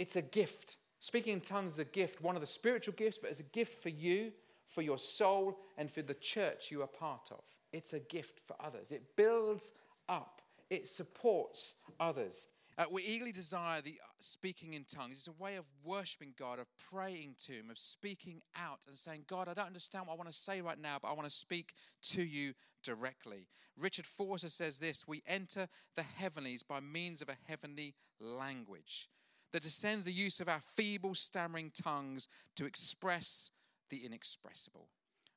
It's 0.00 0.16
a 0.16 0.22
gift. 0.22 0.78
Speaking 0.98 1.34
in 1.34 1.40
tongues 1.40 1.74
is 1.74 1.78
a 1.78 1.84
gift, 1.84 2.20
one 2.20 2.34
of 2.34 2.40
the 2.40 2.46
spiritual 2.46 2.94
gifts, 2.94 3.18
but 3.18 3.30
it's 3.30 3.38
a 3.38 3.44
gift 3.44 3.80
for 3.80 3.90
you, 3.90 4.32
for 4.78 4.82
your 4.82 4.98
soul, 4.98 5.58
and 5.76 5.90
for 5.90 6.02
the 6.02 6.14
church 6.14 6.70
you 6.70 6.82
are 6.82 6.86
part 6.86 7.32
of. 7.32 7.42
It's 7.72 7.94
a 7.94 7.98
gift 7.98 8.38
for 8.46 8.54
others. 8.60 8.92
It 8.92 9.16
builds 9.16 9.72
up 10.08 10.38
it 10.70 10.88
supports 10.88 11.74
others. 11.98 12.48
Uh, 12.76 12.84
we 12.92 13.02
eagerly 13.02 13.32
desire 13.32 13.80
the 13.80 13.98
uh, 14.02 14.06
speaking 14.20 14.74
in 14.74 14.84
tongues. 14.84 15.12
It's 15.12 15.28
a 15.28 15.42
way 15.42 15.56
of 15.56 15.64
worshiping 15.82 16.34
God, 16.38 16.60
of 16.60 16.66
praying 16.92 17.34
to 17.46 17.52
Him, 17.52 17.70
of 17.70 17.78
speaking 17.78 18.40
out 18.54 18.80
and 18.86 18.96
saying, 18.96 19.24
God, 19.26 19.48
I 19.48 19.54
don't 19.54 19.66
understand 19.66 20.06
what 20.06 20.14
I 20.14 20.16
want 20.16 20.28
to 20.28 20.36
say 20.36 20.60
right 20.60 20.80
now, 20.80 20.98
but 21.02 21.08
I 21.08 21.14
want 21.14 21.24
to 21.24 21.34
speak 21.34 21.72
to 22.02 22.22
you 22.22 22.52
directly. 22.84 23.48
Richard 23.76 24.06
Foster 24.06 24.48
says 24.48 24.78
this 24.78 25.08
We 25.08 25.22
enter 25.26 25.68
the 25.96 26.02
heavenlies 26.02 26.62
by 26.62 26.80
means 26.80 27.20
of 27.20 27.28
a 27.28 27.36
heavenly 27.48 27.94
language 28.20 29.08
that 29.52 29.62
descends 29.62 30.04
the 30.04 30.12
use 30.12 30.38
of 30.38 30.48
our 30.48 30.60
feeble, 30.60 31.14
stammering 31.14 31.72
tongues 31.74 32.28
to 32.54 32.66
express 32.66 33.50
the 33.90 34.04
inexpressible. 34.04 34.88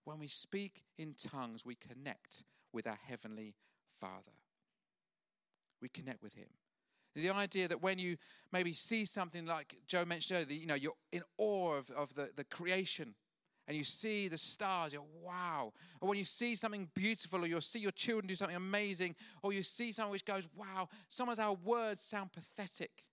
When 0.05 0.19
we 0.19 0.27
speak 0.27 0.83
in 0.97 1.13
tongues, 1.13 1.65
we 1.65 1.75
connect 1.75 2.43
with 2.73 2.87
our 2.87 2.97
heavenly 3.07 3.55
Father 3.99 4.31
we 5.81 5.89
connect 5.89 6.21
with 6.21 6.33
him. 6.33 6.47
The 7.13 7.29
idea 7.29 7.67
that 7.67 7.81
when 7.81 7.99
you 7.99 8.15
maybe 8.53 8.71
see 8.71 9.03
something 9.03 9.45
like 9.45 9.75
Joe 9.85 10.05
mentioned 10.05 10.45
earlier, 10.45 10.59
you 10.59 10.67
know, 10.67 10.75
you're 10.75 10.93
in 11.11 11.23
awe 11.37 11.73
of, 11.73 11.89
of 11.91 12.13
the, 12.15 12.29
the 12.35 12.45
creation 12.45 13.15
and 13.67 13.75
you 13.75 13.83
see 13.83 14.27
the 14.27 14.37
stars, 14.37 14.93
you're 14.93 15.03
wow. 15.21 15.73
Or 15.99 16.09
when 16.09 16.17
you 16.17 16.23
see 16.23 16.55
something 16.55 16.89
beautiful, 16.95 17.43
or 17.43 17.47
you'll 17.47 17.61
see 17.61 17.79
your 17.79 17.91
children 17.91 18.27
do 18.27 18.35
something 18.35 18.55
amazing, 18.55 19.15
or 19.43 19.53
you 19.53 19.61
see 19.61 19.91
something 19.91 20.11
which 20.11 20.25
goes, 20.25 20.47
wow, 20.55 20.87
sometimes 21.09 21.39
our 21.39 21.53
words 21.53 22.01
sound 22.01 22.31
pathetic. 22.31 23.03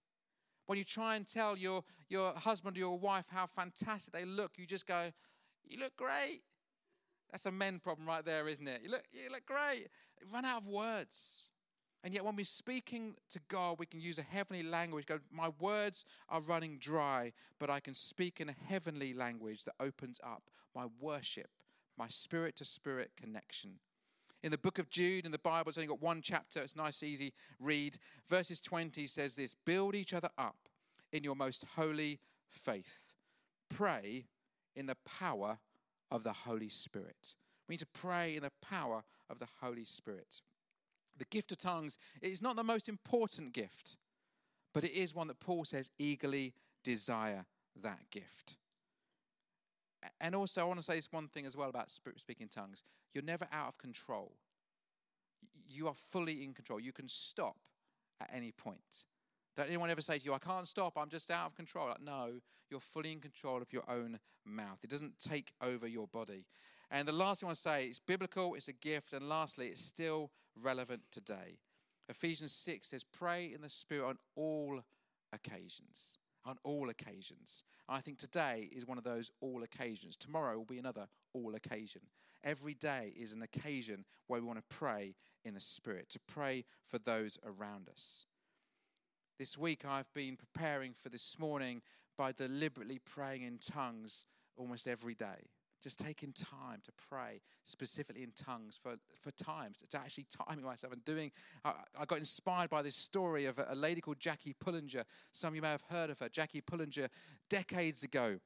When 0.68 0.76
you 0.76 0.84
try 0.84 1.16
and 1.16 1.26
tell 1.26 1.56
your, 1.56 1.82
your 2.10 2.34
husband 2.34 2.76
or 2.76 2.80
your 2.80 2.98
wife 2.98 3.24
how 3.30 3.46
fantastic 3.46 4.12
they 4.12 4.26
look, 4.26 4.58
you 4.58 4.66
just 4.66 4.86
go, 4.86 5.10
you 5.66 5.78
look 5.78 5.96
great. 5.96 6.42
That's 7.30 7.46
a 7.46 7.50
men 7.50 7.78
problem 7.78 8.06
right 8.06 8.22
there, 8.22 8.46
isn't 8.46 8.68
it? 8.68 8.82
You 8.84 8.90
look, 8.90 9.04
you 9.10 9.30
look 9.30 9.46
great. 9.46 9.88
Run 10.30 10.44
out 10.44 10.60
of 10.60 10.66
words. 10.66 11.52
And 12.04 12.12
yet, 12.12 12.22
when 12.22 12.36
we're 12.36 12.44
speaking 12.44 13.14
to 13.30 13.40
God, 13.48 13.78
we 13.78 13.86
can 13.86 14.02
use 14.02 14.18
a 14.18 14.22
heavenly 14.22 14.62
language. 14.62 15.06
Go, 15.06 15.20
my 15.32 15.48
words 15.58 16.04
are 16.28 16.42
running 16.42 16.76
dry, 16.78 17.32
but 17.58 17.70
I 17.70 17.80
can 17.80 17.94
speak 17.94 18.38
in 18.38 18.50
a 18.50 18.54
heavenly 18.66 19.14
language 19.14 19.64
that 19.64 19.74
opens 19.80 20.20
up 20.22 20.42
my 20.74 20.84
worship, 21.00 21.48
my 21.96 22.08
spirit 22.08 22.56
to 22.56 22.64
spirit 22.66 23.12
connection. 23.16 23.78
In 24.42 24.50
the 24.50 24.58
book 24.58 24.78
of 24.78 24.88
Jude, 24.88 25.26
in 25.26 25.32
the 25.32 25.38
Bible, 25.38 25.68
it's 25.68 25.78
only 25.78 25.88
got 25.88 26.00
one 26.00 26.22
chapter. 26.22 26.60
It's 26.60 26.76
nice, 26.76 27.02
easy 27.02 27.32
read. 27.58 27.96
Verses 28.28 28.60
20 28.60 29.06
says 29.06 29.34
this 29.34 29.54
Build 29.54 29.94
each 29.94 30.14
other 30.14 30.30
up 30.38 30.56
in 31.12 31.24
your 31.24 31.34
most 31.34 31.64
holy 31.76 32.20
faith. 32.48 33.12
Pray 33.68 34.26
in 34.76 34.86
the 34.86 34.96
power 35.04 35.58
of 36.10 36.24
the 36.24 36.32
Holy 36.32 36.68
Spirit. 36.68 37.34
We 37.68 37.74
need 37.74 37.80
to 37.80 37.86
pray 37.86 38.36
in 38.36 38.42
the 38.42 38.52
power 38.62 39.02
of 39.28 39.40
the 39.40 39.48
Holy 39.60 39.84
Spirit 39.84 40.40
the 41.18 41.24
gift 41.26 41.52
of 41.52 41.58
tongues 41.58 41.98
is 42.22 42.40
not 42.40 42.56
the 42.56 42.64
most 42.64 42.88
important 42.88 43.52
gift, 43.52 43.96
But 44.74 44.84
it 44.84 44.92
is 44.92 45.14
one 45.14 45.28
that 45.28 45.40
Paul 45.40 45.64
says 45.64 45.90
eagerly 45.98 46.54
desire 46.84 47.46
that 47.82 48.10
gift. 48.10 48.56
And 50.20 50.34
also, 50.34 50.60
I 50.60 50.64
want 50.64 50.78
to 50.78 50.84
say 50.84 50.96
this 50.96 51.12
one 51.12 51.28
thing 51.28 51.46
as 51.46 51.56
well 51.56 51.68
about 51.68 51.90
speaking 51.90 52.48
tongues. 52.48 52.82
You're 53.12 53.24
never 53.24 53.46
out 53.52 53.68
of 53.68 53.78
control. 53.78 54.32
You 55.68 55.88
are 55.88 55.94
fully 55.94 56.44
in 56.44 56.54
control. 56.54 56.80
You 56.80 56.92
can 56.92 57.08
stop 57.08 57.56
at 58.20 58.30
any 58.32 58.52
point. 58.52 59.04
Don't 59.56 59.66
anyone 59.66 59.90
ever 59.90 60.00
say 60.00 60.18
to 60.18 60.24
you, 60.24 60.34
I 60.34 60.38
can't 60.38 60.68
stop, 60.68 60.96
I'm 60.96 61.08
just 61.08 61.30
out 61.30 61.46
of 61.46 61.56
control. 61.56 61.88
Like, 61.88 62.00
no, 62.00 62.34
you're 62.70 62.80
fully 62.80 63.12
in 63.12 63.20
control 63.20 63.60
of 63.60 63.72
your 63.72 63.82
own 63.88 64.20
mouth. 64.46 64.78
It 64.84 64.90
doesn't 64.90 65.18
take 65.18 65.52
over 65.60 65.86
your 65.86 66.06
body. 66.06 66.46
And 66.90 67.06
the 67.06 67.12
last 67.12 67.40
thing 67.40 67.46
I 67.46 67.48
want 67.48 67.56
to 67.56 67.62
say, 67.62 67.86
it's 67.86 67.98
biblical, 67.98 68.54
it's 68.54 68.68
a 68.68 68.72
gift, 68.72 69.12
and 69.12 69.28
lastly, 69.28 69.66
it's 69.66 69.80
still 69.80 70.30
relevant 70.62 71.02
today. 71.10 71.58
Ephesians 72.08 72.52
6 72.52 72.88
says, 72.88 73.04
Pray 73.04 73.52
in 73.52 73.60
the 73.60 73.68
Spirit 73.68 74.06
on 74.08 74.18
all 74.36 74.80
occasions. 75.32 76.18
On 76.44 76.56
all 76.64 76.88
occasions. 76.88 77.64
I 77.88 78.00
think 78.00 78.18
today 78.18 78.68
is 78.72 78.86
one 78.86 78.98
of 78.98 79.04
those 79.04 79.30
all 79.40 79.62
occasions. 79.62 80.16
Tomorrow 80.16 80.56
will 80.56 80.64
be 80.64 80.78
another 80.78 81.08
all 81.34 81.54
occasion. 81.54 82.02
Every 82.44 82.74
day 82.74 83.12
is 83.18 83.32
an 83.32 83.42
occasion 83.42 84.04
where 84.28 84.40
we 84.40 84.46
want 84.46 84.58
to 84.58 84.76
pray 84.76 85.14
in 85.44 85.54
the 85.54 85.60
Spirit, 85.60 86.08
to 86.10 86.20
pray 86.26 86.64
for 86.84 86.98
those 86.98 87.38
around 87.44 87.88
us. 87.88 88.24
This 89.38 89.58
week 89.58 89.84
I've 89.84 90.12
been 90.14 90.36
preparing 90.36 90.94
for 90.94 91.08
this 91.08 91.38
morning 91.38 91.82
by 92.16 92.32
deliberately 92.32 92.98
praying 92.98 93.42
in 93.42 93.58
tongues 93.58 94.26
almost 94.56 94.88
every 94.88 95.14
day 95.14 95.50
just 95.82 95.98
taking 95.98 96.32
time 96.32 96.80
to 96.84 96.92
pray 97.08 97.40
specifically 97.64 98.22
in 98.22 98.32
tongues 98.32 98.78
for, 98.80 98.96
for 99.20 99.30
times, 99.32 99.78
to 99.88 99.98
actually 99.98 100.26
timing 100.46 100.64
myself 100.64 100.92
and 100.92 101.04
doing. 101.04 101.30
I, 101.64 101.72
I 101.98 102.04
got 102.04 102.18
inspired 102.18 102.70
by 102.70 102.82
this 102.82 102.96
story 102.96 103.46
of 103.46 103.58
a, 103.58 103.68
a, 103.70 103.74
lady 103.74 104.00
called 104.00 104.20
Jackie 104.20 104.54
Pullinger. 104.64 105.04
Some 105.32 105.48
of 105.48 105.56
you 105.56 105.62
may 105.62 105.70
have 105.70 105.84
heard 105.88 106.10
of 106.10 106.18
her. 106.18 106.28
Jackie 106.28 106.60
Pullinger, 106.60 107.08
decades 107.48 108.02
ago, 108.02 108.38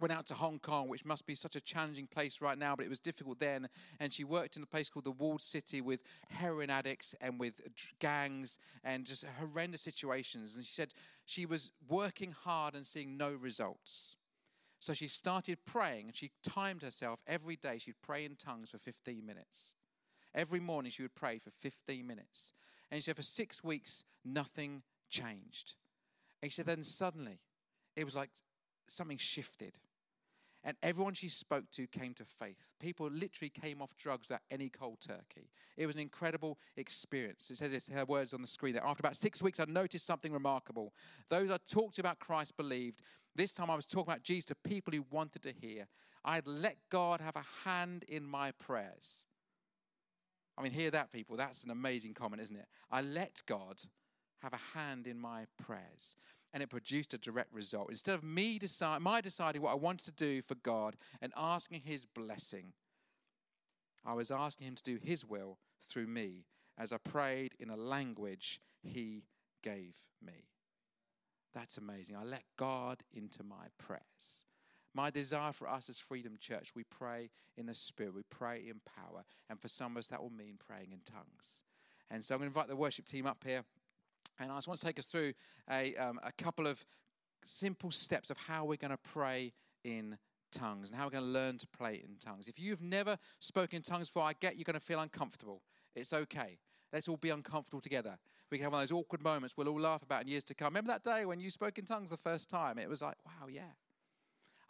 went 0.00 0.12
out 0.12 0.26
to 0.26 0.34
Hong 0.34 0.58
Kong, 0.58 0.88
which 0.88 1.04
must 1.04 1.26
be 1.26 1.34
such 1.34 1.56
a 1.56 1.60
challenging 1.60 2.06
place 2.06 2.40
right 2.40 2.58
now, 2.58 2.76
but 2.76 2.84
it 2.84 2.88
was 2.88 3.00
difficult 3.00 3.38
then. 3.38 3.68
And 4.00 4.12
she 4.12 4.24
worked 4.24 4.56
in 4.56 4.62
a 4.62 4.66
place 4.66 4.88
called 4.88 5.04
the 5.04 5.12
Walled 5.12 5.42
City 5.42 5.80
with 5.80 6.02
heroin 6.28 6.70
addicts 6.70 7.14
and 7.20 7.40
with 7.40 7.60
gangs 7.98 8.58
and 8.84 9.04
just 9.04 9.24
horrendous 9.38 9.80
situations. 9.80 10.56
And 10.56 10.64
she 10.64 10.74
said 10.74 10.92
she 11.24 11.46
was 11.46 11.70
working 11.88 12.32
hard 12.32 12.74
and 12.74 12.86
seeing 12.86 13.16
no 13.16 13.32
results. 13.32 14.16
So 14.78 14.92
she 14.92 15.08
started 15.08 15.58
praying 15.66 16.06
and 16.06 16.16
she 16.16 16.32
timed 16.46 16.82
herself 16.82 17.20
every 17.26 17.56
day. 17.56 17.78
She'd 17.78 18.00
pray 18.02 18.24
in 18.24 18.36
tongues 18.36 18.70
for 18.70 18.78
15 18.78 19.24
minutes. 19.24 19.74
Every 20.34 20.60
morning 20.60 20.90
she 20.90 21.02
would 21.02 21.14
pray 21.14 21.38
for 21.38 21.50
15 21.50 22.06
minutes. 22.06 22.52
And 22.90 22.98
she 22.98 23.02
said, 23.02 23.16
for 23.16 23.22
six 23.22 23.64
weeks, 23.64 24.04
nothing 24.24 24.82
changed. 25.10 25.74
And 26.42 26.52
she 26.52 26.56
said, 26.56 26.66
then 26.66 26.84
suddenly, 26.84 27.40
it 27.96 28.04
was 28.04 28.14
like 28.14 28.30
something 28.86 29.18
shifted. 29.18 29.78
And 30.62 30.76
everyone 30.82 31.14
she 31.14 31.28
spoke 31.28 31.70
to 31.72 31.86
came 31.86 32.12
to 32.14 32.24
faith. 32.24 32.74
People 32.80 33.08
literally 33.08 33.50
came 33.50 33.80
off 33.80 33.96
drugs 33.96 34.28
without 34.28 34.42
any 34.50 34.68
cold 34.68 34.98
turkey. 35.00 35.48
It 35.76 35.86
was 35.86 35.94
an 35.94 36.02
incredible 36.02 36.58
experience. 36.76 37.48
It 37.50 37.56
says 37.56 37.70
this, 37.70 37.88
her 37.88 38.04
words 38.04 38.34
on 38.34 38.40
the 38.40 38.48
screen 38.48 38.74
there. 38.74 38.84
After 38.84 39.00
about 39.00 39.16
six 39.16 39.40
weeks, 39.40 39.60
I 39.60 39.64
noticed 39.68 40.06
something 40.06 40.32
remarkable. 40.32 40.92
Those 41.30 41.52
I 41.52 41.58
talked 41.70 42.00
about 42.00 42.18
Christ 42.18 42.56
believed. 42.56 43.00
This 43.36 43.52
time 43.52 43.70
I 43.70 43.76
was 43.76 43.86
talking 43.86 44.10
about 44.10 44.22
Jesus 44.22 44.46
to 44.46 44.54
people 44.54 44.94
who 44.94 45.04
wanted 45.10 45.42
to 45.42 45.52
hear. 45.52 45.86
I 46.24 46.36
had 46.36 46.46
let 46.46 46.76
God 46.90 47.20
have 47.20 47.36
a 47.36 47.68
hand 47.68 48.04
in 48.08 48.24
my 48.24 48.52
prayers. 48.52 49.26
I 50.58 50.62
mean, 50.62 50.72
hear 50.72 50.90
that, 50.90 51.12
people. 51.12 51.36
That's 51.36 51.62
an 51.62 51.70
amazing 51.70 52.14
comment, 52.14 52.42
isn't 52.42 52.56
it? 52.56 52.66
I 52.90 53.02
let 53.02 53.42
God 53.46 53.82
have 54.42 54.54
a 54.54 54.78
hand 54.78 55.06
in 55.06 55.18
my 55.18 55.46
prayers 55.62 56.16
and 56.52 56.62
it 56.62 56.70
produced 56.70 57.12
a 57.12 57.18
direct 57.18 57.52
result. 57.52 57.90
Instead 57.90 58.14
of 58.14 58.24
me 58.24 58.58
decide, 58.58 59.02
my 59.02 59.20
deciding 59.20 59.60
what 59.60 59.72
I 59.72 59.76
wanted 59.76 60.06
to 60.06 60.12
do 60.12 60.40
for 60.40 60.54
God 60.54 60.96
and 61.20 61.32
asking 61.36 61.82
His 61.84 62.06
blessing, 62.06 62.72
I 64.04 64.14
was 64.14 64.30
asking 64.30 64.68
Him 64.68 64.74
to 64.76 64.82
do 64.82 64.98
His 65.02 65.24
will 65.24 65.58
through 65.80 66.06
me 66.06 66.46
as 66.78 66.92
I 66.92 66.96
prayed 66.98 67.54
in 67.60 67.68
a 67.68 67.76
language 67.76 68.60
He 68.82 69.24
gave 69.62 69.96
me. 70.24 70.48
That's 71.56 71.78
amazing. 71.78 72.16
I 72.16 72.22
let 72.22 72.44
God 72.58 73.02
into 73.14 73.42
my 73.42 73.68
prayers. 73.78 74.44
My 74.94 75.08
desire 75.08 75.52
for 75.52 75.66
us 75.66 75.88
as 75.88 75.98
Freedom 75.98 76.36
Church, 76.38 76.72
we 76.76 76.84
pray 76.84 77.30
in 77.56 77.64
the 77.64 77.72
Spirit, 77.72 78.14
we 78.14 78.24
pray 78.28 78.64
in 78.68 78.82
power. 78.94 79.24
And 79.48 79.58
for 79.58 79.66
some 79.66 79.92
of 79.92 79.98
us, 79.98 80.08
that 80.08 80.22
will 80.22 80.28
mean 80.30 80.58
praying 80.68 80.92
in 80.92 80.98
tongues. 81.10 81.62
And 82.10 82.22
so 82.22 82.34
I'm 82.34 82.40
going 82.40 82.50
to 82.50 82.58
invite 82.58 82.68
the 82.68 82.76
worship 82.76 83.06
team 83.06 83.26
up 83.26 83.42
here. 83.42 83.64
And 84.38 84.52
I 84.52 84.56
just 84.56 84.68
want 84.68 84.80
to 84.80 84.86
take 84.86 84.98
us 84.98 85.06
through 85.06 85.32
a, 85.72 85.96
um, 85.96 86.20
a 86.22 86.32
couple 86.32 86.66
of 86.66 86.84
simple 87.46 87.90
steps 87.90 88.28
of 88.28 88.36
how 88.36 88.66
we're 88.66 88.76
going 88.76 88.90
to 88.90 88.98
pray 88.98 89.54
in 89.82 90.18
tongues 90.52 90.90
and 90.90 90.98
how 90.98 91.06
we're 91.06 91.12
going 91.12 91.24
to 91.24 91.30
learn 91.30 91.56
to 91.56 91.66
pray 91.68 91.94
in 91.94 92.16
tongues. 92.20 92.48
If 92.48 92.60
you've 92.60 92.82
never 92.82 93.16
spoken 93.38 93.76
in 93.76 93.82
tongues 93.82 94.08
before, 94.08 94.24
I 94.24 94.34
get 94.38 94.56
you're 94.56 94.64
going 94.64 94.74
to 94.74 94.80
feel 94.80 95.00
uncomfortable. 95.00 95.62
It's 95.94 96.12
okay. 96.12 96.58
Let's 96.92 97.08
all 97.08 97.16
be 97.16 97.30
uncomfortable 97.30 97.80
together. 97.80 98.18
We 98.50 98.58
can 98.58 98.64
have 98.64 98.72
one 98.72 98.82
of 98.82 98.88
those 98.88 98.96
awkward 98.96 99.22
moments 99.22 99.56
we'll 99.56 99.68
all 99.68 99.80
laugh 99.80 100.02
about 100.02 100.22
in 100.22 100.28
years 100.28 100.44
to 100.44 100.54
come. 100.54 100.68
Remember 100.68 100.92
that 100.92 101.02
day 101.02 101.24
when 101.24 101.40
you 101.40 101.50
spoke 101.50 101.78
in 101.78 101.84
tongues 101.84 102.10
the 102.10 102.16
first 102.16 102.48
time? 102.48 102.78
It 102.78 102.88
was 102.88 103.02
like, 103.02 103.16
wow, 103.24 103.48
yeah. 103.48 103.72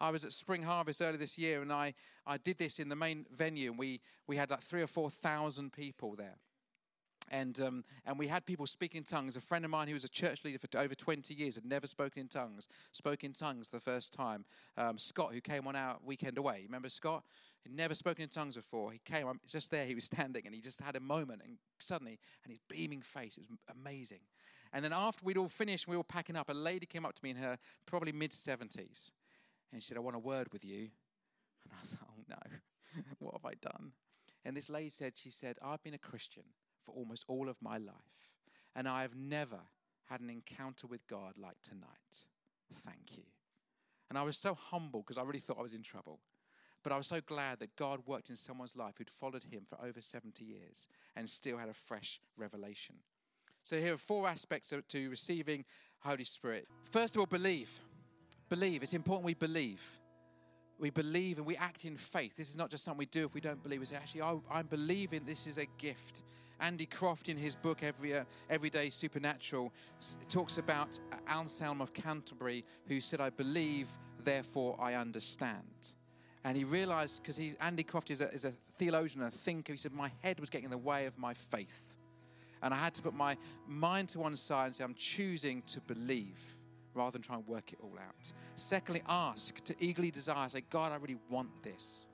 I 0.01 0.11
was 0.11 0.25
at 0.25 0.33
Spring 0.33 0.63
Harvest 0.63 1.01
earlier 1.01 1.17
this 1.17 1.39
year 1.39 1.63
and 1.63 1.73
I, 1.73 1.95
I 2.27 2.37
did 2.37 2.59
this 2.59 2.79
in 2.79 2.89
the 2.89 2.97
main 2.97 3.27
venue 3.33 3.71
and 3.71 3.79
we, 3.79 4.01
we 4.27 4.37
had 4.37 4.51
like 4.51 4.61
three 4.61 4.83
or 4.83 4.87
four 4.87 5.09
thousand 5.09 5.73
people 5.73 6.15
there 6.17 6.37
and 7.31 7.61
um, 7.61 7.85
and 8.05 8.19
we 8.19 8.27
had 8.27 8.47
people 8.47 8.67
speak 8.67 8.95
in 8.95 9.03
tongues. 9.03 9.37
A 9.37 9.41
friend 9.41 9.65
of 9.65 9.71
mine 9.71 9.89
who 9.89 9.95
was 9.95 10.05
a 10.05 10.09
church 10.09 10.45
leader 10.45 10.59
for 10.59 10.79
over 10.79 10.95
20 10.95 11.35
years 11.35 11.57
had 11.57 11.65
never 11.65 11.87
spoken 11.87 12.23
in 12.23 12.29
tongues, 12.29 12.69
spoke 12.93 13.25
in 13.25 13.33
tongues 13.33 13.71
the 13.71 13.81
first 13.81 14.13
time. 14.13 14.45
Um, 14.77 14.99
Scott, 14.99 15.33
who 15.33 15.41
came 15.41 15.67
on 15.67 15.77
our 15.77 15.97
weekend 16.05 16.39
away, 16.39 16.63
remember 16.65 16.89
Scott? 16.89 17.25
He'd 17.67 17.77
never 17.77 17.95
spoken 17.95 18.23
in 18.23 18.29
tongues 18.29 18.57
before. 18.57 18.93
He 18.93 19.01
came, 19.05 19.27
I'm 19.27 19.41
just 19.47 19.71
there, 19.71 19.87
he 19.87 19.95
was 19.95 20.05
standing, 20.13 20.47
and 20.47 20.55
he 20.55 20.61
just 20.61 20.81
had 20.81 20.97
a 20.97 21.01
moment, 21.01 21.43
and 21.45 21.59
suddenly, 21.79 22.19
and 22.45 22.51
his 22.51 22.61
beaming 22.69 23.03
face, 23.03 23.37
it 23.37 23.41
was 23.41 23.59
amazing. 23.77 24.21
And 24.73 24.85
then 24.85 24.93
after 24.93 25.25
we'd 25.25 25.39
all 25.39 25.49
finished, 25.49 25.89
we 25.89 25.97
were 25.97 26.05
packing 26.05 26.37
up, 26.37 26.49
a 26.49 26.55
lady 26.55 26.87
came 26.87 27.07
up 27.07 27.15
to 27.15 27.25
me 27.25 27.31
in 27.31 27.37
her 27.37 27.59
probably 27.87 28.13
mid 28.13 28.33
70s, 28.33 29.11
and 29.73 29.83
she 29.83 29.89
said, 29.89 29.97
"I 29.97 30.01
want 30.01 30.17
a 30.17 30.21
word 30.21 30.49
with 30.53 30.65
you." 30.65 30.91
And 31.65 31.73
I 31.73 31.85
thought, 31.85 32.09
"Oh 32.11 32.23
no, 32.29 33.03
what 33.21 33.35
have 33.35 33.45
I 33.45 33.55
done?" 33.61 33.93
And 34.45 34.57
this 34.57 34.69
lady 34.69 34.89
said, 34.89 35.13
"She 35.17 35.31
said, 35.31 35.57
I've 35.63 35.83
been 35.83 35.95
a 35.95 35.99
Christian." 35.99 36.45
for 36.87 36.93
almost 36.93 37.25
all 37.29 37.49
of 37.49 37.61
my 37.61 37.77
life. 37.77 38.31
And 38.75 38.89
I 38.89 39.03
have 39.03 39.17
never 39.17 39.61
had 40.05 40.21
an 40.21 40.31
encounter 40.31 40.87
with 40.87 41.07
God 41.09 41.35
like 41.37 41.57
tonight. 41.63 42.25
Thank 42.73 43.17
you. 43.17 43.25
And 44.09 44.17
I 44.17 44.23
was 44.23 44.39
so 44.39 44.55
humble 44.55 45.01
because 45.03 45.19
I 45.19 45.23
really 45.23 45.41
thought 45.41 45.59
I 45.59 45.63
was 45.63 45.75
in 45.75 45.83
trouble. 45.83 46.21
But 46.87 46.93
I 46.93 46.99
was 46.99 47.09
so 47.09 47.21
glad 47.21 47.59
that 47.59 47.75
God 47.75 47.99
worked 48.07 48.31
in 48.31 48.37
someone's 48.37 48.77
life 48.77 48.95
who'd 48.97 49.11
followed 49.11 49.43
him 49.43 49.65
for 49.69 49.77
over 49.85 50.01
70 50.01 50.45
years 50.45 50.87
and 51.17 51.29
still 51.29 51.59
had 51.59 51.69
a 51.69 51.75
fresh 51.75 52.21
revelation. 52.37 52.95
So 53.65 53.77
here 53.79 53.95
are 53.95 53.97
four 53.97 54.29
aspects 54.29 54.73
to, 54.89 55.11
receiving 55.11 55.65
Holy 55.99 56.23
Spirit. 56.23 56.69
First 56.85 57.17
of 57.17 57.21
all, 57.21 57.27
believe. 57.27 57.81
Believe. 58.49 58.85
It's 58.85 58.95
important 58.95 59.27
we 59.27 59.35
believe 59.35 59.83
we 60.79 60.91
believe 60.91 61.39
and 61.39 61.47
we 61.47 61.57
act 61.57 61.85
in 61.87 61.97
faith. 61.97 62.37
This 62.37 62.51
is 62.51 62.57
not 62.57 62.71
just 62.71 62.85
something 62.85 62.99
we 62.99 63.07
do 63.07 63.25
if 63.25 63.35
we 63.35 63.41
don't 63.41 63.61
believe. 63.65 63.81
We 63.81 63.87
say, 63.87 63.97
actually, 63.97 64.23
I, 64.23 64.37
am 64.53 64.67
believing 64.67 65.25
this 65.25 65.49
is 65.49 65.59
a 65.59 65.67
gift. 65.79 66.23
Andy 66.61 66.87
Croft, 66.87 67.29
in 67.29 67.37
his 67.37 67.57
book 67.57 67.83
Every 67.83 68.15
uh, 68.15 68.25
Everyday 68.49 68.91
Supernatural, 68.91 69.73
talks 70.29 70.59
about 70.59 71.01
Anselm 71.27 71.81
of 71.81 71.93
Canterbury, 71.95 72.65
who 72.87 73.01
said, 73.01 73.21
"I 73.21 73.31
believe, 73.31 73.89
therefore 74.23 74.77
I 74.79 74.95
understand." 74.95 75.65
And 76.47 76.57
he 76.57 76.63
realized 76.63 77.23
because 77.23 77.37
he's 77.37 77.57
Andy 77.57 77.83
Croft 77.83 78.11
is 78.11 78.21
a, 78.21 78.31
is 78.31 78.45
a 78.45 78.53
theologian, 78.79 79.25
a 79.25 79.31
thinker. 79.31 79.73
He 79.73 79.77
said, 79.77 79.93
"My 79.93 80.11
head 80.23 80.39
was 80.39 80.49
getting 80.49 80.65
in 80.67 80.71
the 80.71 80.79
way 80.79 81.07
of 81.07 81.19
my 81.19 81.35
faith, 81.35 81.97
and 82.63 82.73
I 82.73 82.77
had 82.77 82.95
to 82.95 83.03
put 83.03 83.15
my 83.15 83.37
mind 83.67 84.11
to 84.11 84.21
one 84.21 84.37
side 84.37 84.67
and 84.67 84.75
say, 84.77 84.85
I'm 84.85 84.95
choosing 84.95 85.63
to 85.63 85.81
believe." 85.81 86.41
Rather 86.95 87.11
than 87.11 87.21
try 87.21 87.37
and 87.37 87.47
work 87.47 87.75
it 87.75 87.79
all 87.83 87.93
out. 87.99 88.33
Secondly, 88.55 89.03
ask 89.07 89.63
to 89.65 89.75
eagerly 89.81 90.11
desire, 90.11 90.49
say, 90.49 90.63
God, 90.71 90.93
I 90.93 90.97
really 90.97 91.19
want 91.29 91.51
this. 91.63 92.09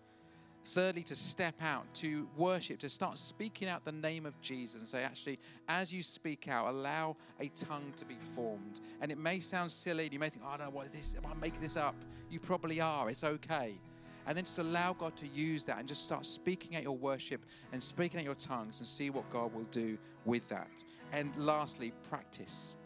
Thirdly, 0.64 1.04
to 1.04 1.14
step 1.14 1.54
out, 1.62 1.84
to 1.94 2.28
worship, 2.36 2.80
to 2.80 2.88
start 2.88 3.16
speaking 3.16 3.68
out 3.68 3.84
the 3.84 3.92
name 3.92 4.26
of 4.26 4.40
Jesus 4.40 4.80
and 4.80 4.88
say, 4.88 5.04
actually, 5.04 5.38
as 5.68 5.92
you 5.92 6.02
speak 6.02 6.48
out, 6.48 6.66
allow 6.66 7.16
a 7.38 7.46
tongue 7.50 7.92
to 7.94 8.04
be 8.04 8.16
formed. 8.34 8.80
And 9.00 9.12
it 9.12 9.18
may 9.18 9.38
sound 9.38 9.70
silly, 9.70 10.06
and 10.06 10.12
you 10.12 10.18
may 10.18 10.30
think, 10.30 10.42
oh, 10.44 10.48
I 10.48 10.56
don't 10.56 10.66
know 10.66 10.74
what 10.76 10.86
is 10.86 10.90
this, 10.90 11.14
am 11.16 11.30
I 11.30 11.34
making 11.40 11.60
this 11.60 11.76
up? 11.76 11.94
You 12.28 12.40
probably 12.40 12.80
are, 12.80 13.08
it's 13.08 13.22
okay. 13.22 13.78
And 14.26 14.36
then 14.36 14.44
just 14.44 14.58
allow 14.58 14.92
God 14.92 15.16
to 15.16 15.26
use 15.28 15.64
that 15.64 15.78
and 15.78 15.88
just 15.88 16.04
start 16.04 16.24
speaking 16.24 16.76
at 16.76 16.82
your 16.82 16.96
worship 16.96 17.44
and 17.72 17.82
speaking 17.82 18.20
at 18.20 18.24
your 18.24 18.34
tongues 18.34 18.80
and 18.80 18.86
see 18.86 19.10
what 19.10 19.28
God 19.30 19.52
will 19.52 19.64
do 19.64 19.98
with 20.24 20.48
that. 20.48 20.84
And 21.12 21.34
lastly, 21.36 21.92
practice. 22.08 22.76